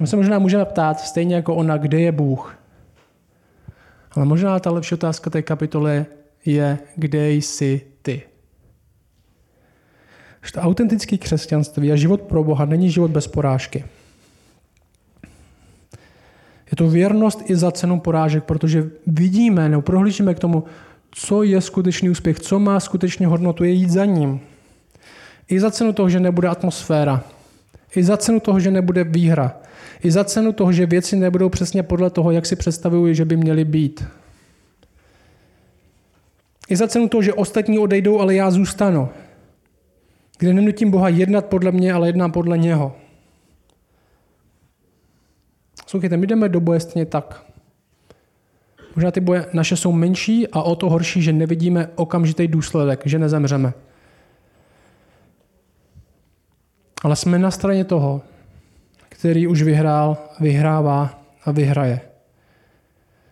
My 0.00 0.06
se 0.06 0.16
možná 0.16 0.38
můžeme 0.38 0.64
ptát, 0.64 1.00
stejně 1.00 1.34
jako 1.34 1.54
ona, 1.54 1.76
kde 1.76 2.00
je 2.00 2.12
Bůh. 2.12 2.58
Ale 4.12 4.24
možná 4.24 4.60
ta 4.60 4.70
lepší 4.70 4.94
otázka 4.94 5.30
té 5.30 5.42
kapitoly 5.42 6.06
je, 6.44 6.78
kde 6.96 7.30
jsi. 7.30 7.93
Že 10.44 10.52
to 10.52 10.60
autentické 10.60 11.18
křesťanství 11.18 11.92
a 11.92 11.96
život 11.96 12.20
pro 12.20 12.44
Boha 12.44 12.64
není 12.64 12.90
život 12.90 13.10
bez 13.10 13.26
porážky. 13.26 13.84
Je 16.70 16.76
to 16.76 16.88
věrnost 16.88 17.42
i 17.50 17.56
za 17.56 17.72
cenu 17.72 18.00
porážek, 18.00 18.44
protože 18.44 18.90
vidíme 19.06 19.68
nebo 19.68 19.82
prohlížíme 19.82 20.34
k 20.34 20.38
tomu, 20.38 20.64
co 21.10 21.42
je 21.42 21.60
skutečný 21.60 22.10
úspěch, 22.10 22.40
co 22.40 22.58
má 22.58 22.80
skutečně 22.80 23.26
hodnotu, 23.26 23.64
je 23.64 23.70
jít 23.70 23.90
za 23.90 24.04
ním. 24.04 24.40
I 25.48 25.60
za 25.60 25.70
cenu 25.70 25.92
toho, 25.92 26.08
že 26.08 26.20
nebude 26.20 26.48
atmosféra. 26.48 27.24
I 27.96 28.04
za 28.04 28.16
cenu 28.16 28.40
toho, 28.40 28.60
že 28.60 28.70
nebude 28.70 29.04
výhra. 29.04 29.56
I 30.02 30.10
za 30.10 30.24
cenu 30.24 30.52
toho, 30.52 30.72
že 30.72 30.86
věci 30.86 31.16
nebudou 31.16 31.48
přesně 31.48 31.82
podle 31.82 32.10
toho, 32.10 32.30
jak 32.30 32.46
si 32.46 32.56
představují, 32.56 33.14
že 33.14 33.24
by 33.24 33.36
měly 33.36 33.64
být. 33.64 34.04
I 36.68 36.76
za 36.76 36.88
cenu 36.88 37.08
toho, 37.08 37.22
že 37.22 37.32
ostatní 37.32 37.78
odejdou, 37.78 38.20
ale 38.20 38.34
já 38.34 38.50
zůstanu. 38.50 39.08
Kde 40.38 40.52
nenutím 40.52 40.90
Boha 40.90 41.08
jednat 41.08 41.46
podle 41.46 41.72
mě, 41.72 41.92
ale 41.92 42.08
jednám 42.08 42.32
podle 42.32 42.58
něho. 42.58 42.96
Słuchajte, 45.86 46.16
my 46.16 46.26
jdeme 46.26 46.48
do 46.48 46.60
boje 46.60 46.80
stejně 46.80 47.06
tak. 47.06 47.44
Možná 48.96 49.10
ty 49.10 49.20
boje 49.20 49.46
naše 49.52 49.76
jsou 49.76 49.92
menší 49.92 50.48
a 50.48 50.62
o 50.62 50.76
to 50.76 50.90
horší, 50.90 51.22
že 51.22 51.32
nevidíme 51.32 51.88
okamžitý 51.94 52.48
důsledek, 52.48 53.02
že 53.04 53.18
nezemřeme. 53.18 53.72
Ale 57.02 57.16
jsme 57.16 57.38
na 57.38 57.50
straně 57.50 57.84
toho, 57.84 58.22
který 59.08 59.46
už 59.46 59.62
vyhrál, 59.62 60.18
vyhrává 60.40 61.22
a 61.44 61.50
vyhraje. 61.50 62.00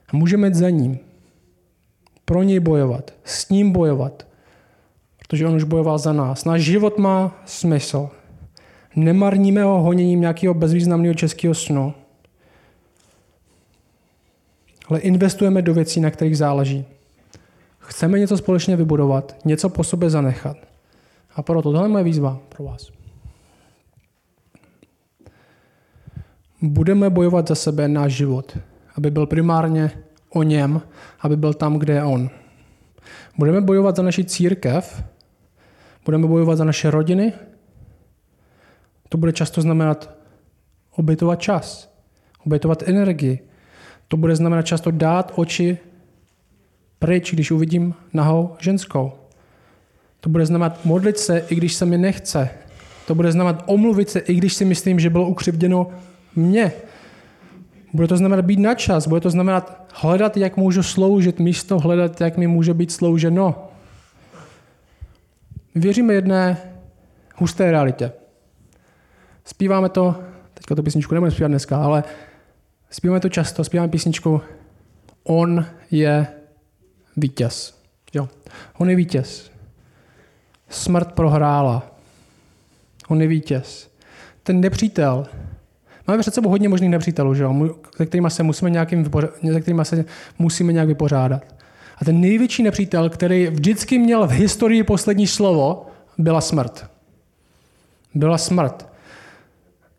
A 0.08 0.16
můžeme 0.16 0.46
jít 0.46 0.54
za 0.54 0.70
ním. 0.70 0.98
Pro 2.24 2.42
něj 2.42 2.60
bojovat. 2.60 3.14
S 3.24 3.48
ním 3.48 3.72
bojovat 3.72 4.26
protože 5.32 5.46
on 5.46 5.54
už 5.54 5.64
bojoval 5.64 5.98
za 5.98 6.12
nás. 6.12 6.44
Náš 6.44 6.60
život 6.60 6.98
má 6.98 7.42
smysl. 7.44 8.08
Nemarníme 8.96 9.62
ho 9.62 9.82
honěním 9.82 10.20
nějakého 10.20 10.54
bezvýznamného 10.54 11.14
českého 11.14 11.54
snu, 11.54 11.94
ale 14.88 15.00
investujeme 15.00 15.62
do 15.62 15.74
věcí, 15.74 16.00
na 16.00 16.10
kterých 16.10 16.38
záleží. 16.38 16.84
Chceme 17.78 18.18
něco 18.18 18.36
společně 18.36 18.76
vybudovat, 18.76 19.36
něco 19.44 19.68
po 19.68 19.84
sobě 19.84 20.10
zanechat. 20.10 20.56
A 21.34 21.42
proto 21.42 21.62
tohle 21.62 21.84
je 21.84 21.88
moje 21.88 22.04
výzva 22.04 22.38
pro 22.48 22.64
vás. 22.64 22.90
Budeme 26.62 27.10
bojovat 27.10 27.48
za 27.48 27.54
sebe 27.54 27.88
náš 27.88 28.12
život, 28.12 28.58
aby 28.96 29.10
byl 29.10 29.26
primárně 29.26 29.90
o 30.30 30.42
něm, 30.42 30.82
aby 31.20 31.36
byl 31.36 31.54
tam, 31.54 31.78
kde 31.78 31.94
je 31.94 32.04
on. 32.04 32.30
Budeme 33.38 33.60
bojovat 33.60 33.96
za 33.96 34.02
naši 34.02 34.24
církev, 34.24 35.04
budeme 36.04 36.26
bojovat 36.26 36.56
za 36.56 36.64
naše 36.64 36.90
rodiny, 36.90 37.32
to 39.08 39.18
bude 39.18 39.32
často 39.32 39.60
znamenat 39.60 40.10
obětovat 40.96 41.40
čas, 41.40 41.94
obětovat 42.46 42.82
energii. 42.88 43.38
To 44.08 44.16
bude 44.16 44.36
znamenat 44.36 44.62
často 44.62 44.90
dát 44.90 45.32
oči 45.36 45.78
pryč, 46.98 47.32
když 47.32 47.50
uvidím 47.50 47.94
nahou 48.12 48.56
ženskou. 48.58 49.12
To 50.20 50.30
bude 50.30 50.46
znamenat 50.46 50.84
modlit 50.84 51.18
se, 51.18 51.38
i 51.38 51.54
když 51.54 51.74
se 51.74 51.86
mi 51.86 51.98
nechce. 51.98 52.50
To 53.06 53.14
bude 53.14 53.32
znamenat 53.32 53.62
omluvit 53.66 54.10
se, 54.10 54.18
i 54.18 54.34
když 54.34 54.54
si 54.54 54.64
myslím, 54.64 55.00
že 55.00 55.10
bylo 55.10 55.28
ukřivděno 55.28 55.90
mně. 56.36 56.72
Bude 57.92 58.08
to 58.08 58.16
znamenat 58.16 58.44
být 58.44 58.58
na 58.58 58.74
čas, 58.74 59.06
bude 59.06 59.20
to 59.20 59.30
znamenat 59.30 59.86
hledat, 59.94 60.36
jak 60.36 60.56
můžu 60.56 60.82
sloužit, 60.82 61.40
místo 61.40 61.78
hledat, 61.78 62.20
jak 62.20 62.36
mi 62.36 62.46
může 62.46 62.74
být 62.74 62.92
slouženo. 62.92 63.68
Věříme 65.74 66.14
jedné 66.14 66.56
husté 67.36 67.70
realitě. 67.70 68.12
Zpíváme 69.44 69.88
to, 69.88 70.22
teďka 70.54 70.74
to 70.74 70.82
písničku 70.82 71.14
nebudeme 71.14 71.30
zpívat 71.30 71.50
dneska, 71.50 71.84
ale 71.84 72.04
zpíváme 72.90 73.20
to 73.20 73.28
často, 73.28 73.64
zpíváme 73.64 73.88
písničku 73.88 74.40
On 75.24 75.66
je 75.90 76.26
vítěz. 77.16 77.82
Jo. 78.14 78.28
On 78.78 78.90
je 78.90 78.96
vítěz. 78.96 79.50
Smrt 80.68 81.12
prohrála. 81.12 81.96
On 83.08 83.22
je 83.22 83.28
vítěz. 83.28 83.90
Ten 84.42 84.60
nepřítel, 84.60 85.26
máme 86.06 86.20
před 86.20 86.34
sebou 86.34 86.48
hodně 86.48 86.68
možných 86.68 86.90
nepřítelů, 86.90 87.34
že 87.34 87.42
jo? 87.42 87.76
se 88.28 88.42
musíme, 88.42 88.70
nějakým 88.70 89.10
kterými 89.60 89.84
se 89.84 90.04
musíme 90.38 90.72
nějak 90.72 90.88
vypořádat. 90.88 91.61
A 92.02 92.04
ten 92.04 92.20
největší 92.20 92.62
nepřítel, 92.62 93.10
který 93.10 93.46
vždycky 93.46 93.98
měl 93.98 94.26
v 94.26 94.30
historii 94.30 94.82
poslední 94.82 95.26
slovo, 95.26 95.86
byla 96.18 96.40
smrt. 96.40 96.86
Byla 98.14 98.38
smrt. 98.38 98.88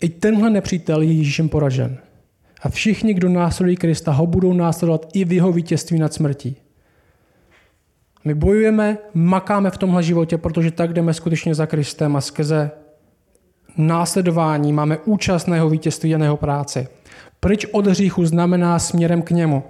I 0.02 0.10
tenhle 0.10 0.50
nepřítel 0.50 1.02
je 1.02 1.12
Ježíšem 1.12 1.50
poražen. 1.50 1.98
A 2.62 2.70
všichni, 2.70 3.14
kdo 3.14 3.30
následují 3.30 3.76
Krista, 3.78 4.12
ho 4.12 4.28
budou 4.28 4.54
následovat 4.54 5.10
i 5.14 5.26
v 5.26 5.34
jeho 5.34 5.52
vítězství 5.52 6.00
nad 6.00 6.14
smrtí. 6.14 6.56
My 8.26 8.34
bojujeme, 8.34 8.98
makáme 9.14 9.72
v 9.72 9.78
tomhle 9.78 10.04
životě, 10.04 10.38
protože 10.38 10.72
tak 10.72 10.94
jdeme 10.94 11.14
skutečně 11.14 11.56
za 11.56 11.66
Kristem 11.66 12.16
a 12.16 12.22
skrze 12.22 12.72
následování 13.78 14.74
máme 14.74 14.98
účast 14.98 15.48
na 15.48 15.56
jeho 15.56 15.70
vítězství 15.70 16.16
a 16.16 16.18
na 16.18 16.26
jeho 16.26 16.38
práci. 16.38 16.88
Pryč 17.40 17.66
od 17.72 17.88
hříchu 17.88 18.26
znamená 18.26 18.80
směrem 18.80 19.22
k 19.22 19.32
němu. 19.32 19.64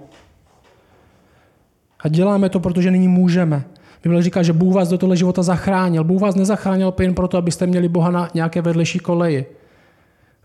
A 2.04 2.08
děláme 2.08 2.48
to, 2.48 2.60
protože 2.60 2.90
nyní 2.90 3.08
můžeme. 3.08 3.64
Bible 4.02 4.22
říká, 4.22 4.42
že 4.42 4.52
Bůh 4.52 4.74
vás 4.74 4.88
do 4.88 4.98
tohle 4.98 5.16
života 5.16 5.42
zachránil. 5.42 6.04
Bůh 6.04 6.20
vás 6.20 6.34
nezachránil 6.34 6.94
jen 7.00 7.14
proto, 7.14 7.38
abyste 7.38 7.66
měli 7.66 7.88
Boha 7.88 8.10
na 8.10 8.28
nějaké 8.34 8.62
vedlejší 8.62 8.98
koleji. 8.98 9.46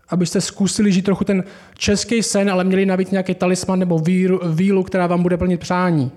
Abyste 0.08 0.40
zkusili 0.40 0.92
žít 0.92 1.02
trochu 1.02 1.24
ten 1.24 1.44
český 1.74 2.22
sen, 2.22 2.50
ale 2.50 2.64
měli 2.64 2.86
navíc 2.86 3.10
nějaký 3.10 3.34
talisman 3.34 3.78
nebo 3.78 3.98
víru, 3.98 4.40
vílu, 4.54 4.82
která 4.82 5.06
vám 5.06 5.22
bude 5.22 5.36
plnit 5.36 5.60
přání 5.60 6.12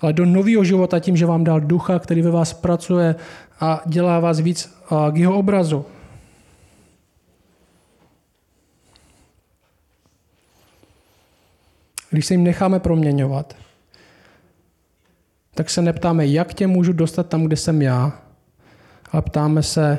ale 0.00 0.12
do 0.12 0.26
nového 0.26 0.64
života 0.64 1.00
tím, 1.00 1.16
že 1.16 1.26
vám 1.26 1.44
dal 1.44 1.60
ducha, 1.60 1.98
který 1.98 2.22
ve 2.22 2.30
vás 2.30 2.52
pracuje 2.52 3.14
a 3.60 3.82
dělá 3.86 4.20
vás 4.20 4.40
víc 4.40 4.78
k 5.12 5.16
jeho 5.16 5.38
obrazu. 5.38 5.84
Když 12.10 12.26
se 12.26 12.34
jim 12.34 12.44
necháme 12.44 12.80
proměňovat, 12.80 13.56
tak 15.58 15.70
se 15.70 15.82
neptáme, 15.82 16.26
jak 16.26 16.54
tě 16.54 16.66
můžu 16.66 16.92
dostat 16.92 17.28
tam, 17.28 17.44
kde 17.44 17.56
jsem 17.56 17.82
já, 17.82 18.22
ale 19.12 19.22
ptáme 19.22 19.62
se, 19.62 19.98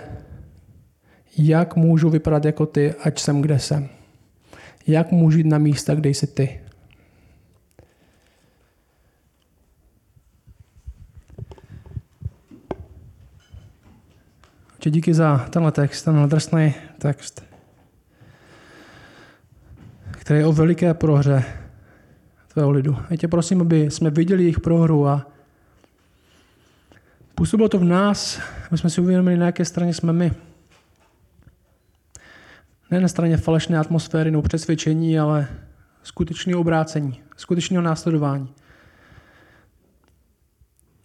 jak 1.37 1.75
můžu 1.75 2.09
vypadat 2.09 2.45
jako 2.45 2.65
ty, 2.65 2.93
ať 3.03 3.19
jsem, 3.19 3.41
kde 3.41 3.59
jsem. 3.59 3.89
Jak 4.87 5.11
můžu 5.11 5.37
jít 5.37 5.47
na 5.47 5.57
místa, 5.57 5.95
kde 5.95 6.09
jsi 6.09 6.27
ty. 6.27 6.59
Tě 14.79 14.89
díky 14.89 15.13
za 15.13 15.47
tenhle 15.49 15.71
text, 15.71 16.03
tenhle 16.03 16.27
drsný 16.27 16.73
text, 16.97 17.43
který 20.11 20.39
je 20.39 20.45
o 20.45 20.51
veliké 20.51 20.93
prohře 20.93 21.43
tvého 22.47 22.71
lidu. 22.71 22.97
A 23.09 23.15
tě 23.15 23.27
prosím, 23.27 23.61
aby 23.61 23.91
jsme 23.91 24.09
viděli 24.09 24.43
jejich 24.43 24.59
prohru 24.59 25.07
a 25.07 25.38
působilo 27.39 27.69
to 27.69 27.79
v 27.79 27.83
nás, 27.83 28.39
aby 28.67 28.77
jsme 28.77 28.89
si 28.89 29.01
uvědomili, 29.01 29.37
na 29.37 29.45
jaké 29.45 29.65
straně 29.65 29.93
jsme 29.93 30.13
my. 30.13 30.31
Ne 32.91 32.99
na 32.99 33.07
straně 33.07 33.37
falešné 33.37 33.79
atmosféry 33.79 34.31
nebo 34.31 34.41
přesvědčení, 34.41 35.19
ale 35.19 35.47
skutečné 36.03 36.55
obrácení, 36.55 37.21
skutečného 37.37 37.83
následování. 37.83 38.49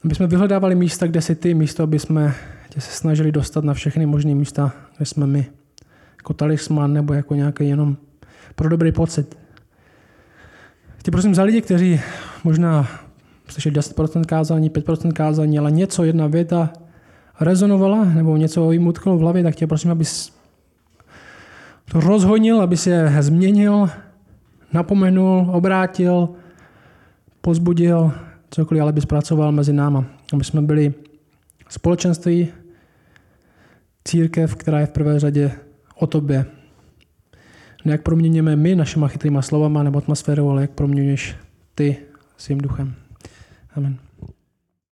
Aby 0.05 0.15
jsme 0.15 0.27
vyhledávali 0.27 0.75
místa, 0.75 1.07
kde 1.07 1.23
jsi 1.23 1.35
ty, 1.35 1.55
místo, 1.55 1.83
aby 1.83 1.99
jsme 1.99 2.35
tě 2.69 2.81
se 2.81 2.93
snažili 2.93 3.33
dostat 3.33 3.65
na 3.65 3.75
všechny 3.75 4.07
možné 4.07 4.35
místa, 4.35 4.73
kde 4.97 5.07
jsme 5.07 5.27
my. 5.27 5.47
Jako 6.17 6.35
talisman 6.35 6.93
nebo 6.93 7.15
jako 7.15 7.35
nějaký 7.35 7.69
jenom 7.69 7.97
pro 8.55 8.69
dobrý 8.69 8.93
pocit. 8.93 9.39
Tě 11.03 11.11
prosím 11.11 11.35
za 11.35 11.43
lidi, 11.43 11.63
kteří 11.63 12.01
možná 12.45 13.04
slyšeli 13.49 13.75
10% 13.75 14.25
kázání, 14.25 14.71
5% 14.71 15.13
kázání, 15.13 15.59
ale 15.59 15.71
něco, 15.71 16.05
jedna 16.05 16.27
věta 16.27 16.73
rezonovala 17.41 18.05
nebo 18.05 18.37
něco 18.37 18.73
jim 18.73 18.87
utklo 18.87 19.17
v 19.17 19.21
hlavě, 19.21 19.43
tak 19.43 19.55
tě 19.55 19.67
prosím, 19.67 19.91
abys 19.91 20.33
to 21.93 22.01
rozhodnil, 22.01 22.61
aby 22.61 22.77
je 22.87 23.13
změnil, 23.21 23.91
napomenul, 24.73 25.51
obrátil, 25.53 26.29
pozbudil, 27.41 28.13
cokoliv, 28.51 28.83
ale 28.83 28.93
bys 28.93 29.05
pracoval 29.05 29.53
mezi 29.53 29.73
náma. 29.73 30.05
Aby 30.33 30.45
jsme 30.45 30.63
byli 30.63 30.95
společenství, 31.69 32.49
církev, 34.05 34.55
která 34.55 34.81
je 34.81 34.87
v 34.87 34.91
prvé 34.91 35.21
řadě 35.21 35.53
o 35.95 36.07
tobě. 36.07 36.47
Ne 37.85 37.93
jak 37.93 38.03
proměňujeme 38.03 38.57
my 38.57 38.75
našima 38.75 39.09
chytrýma 39.09 39.43
slovama 39.43 39.83
nebo 39.83 39.99
atmosférou, 39.99 40.51
ale 40.51 40.63
jak 40.63 40.71
proměňuješ 40.71 41.37
ty 41.75 41.97
svým 42.37 42.59
duchem. 42.59 42.95
Amen. 43.77 43.99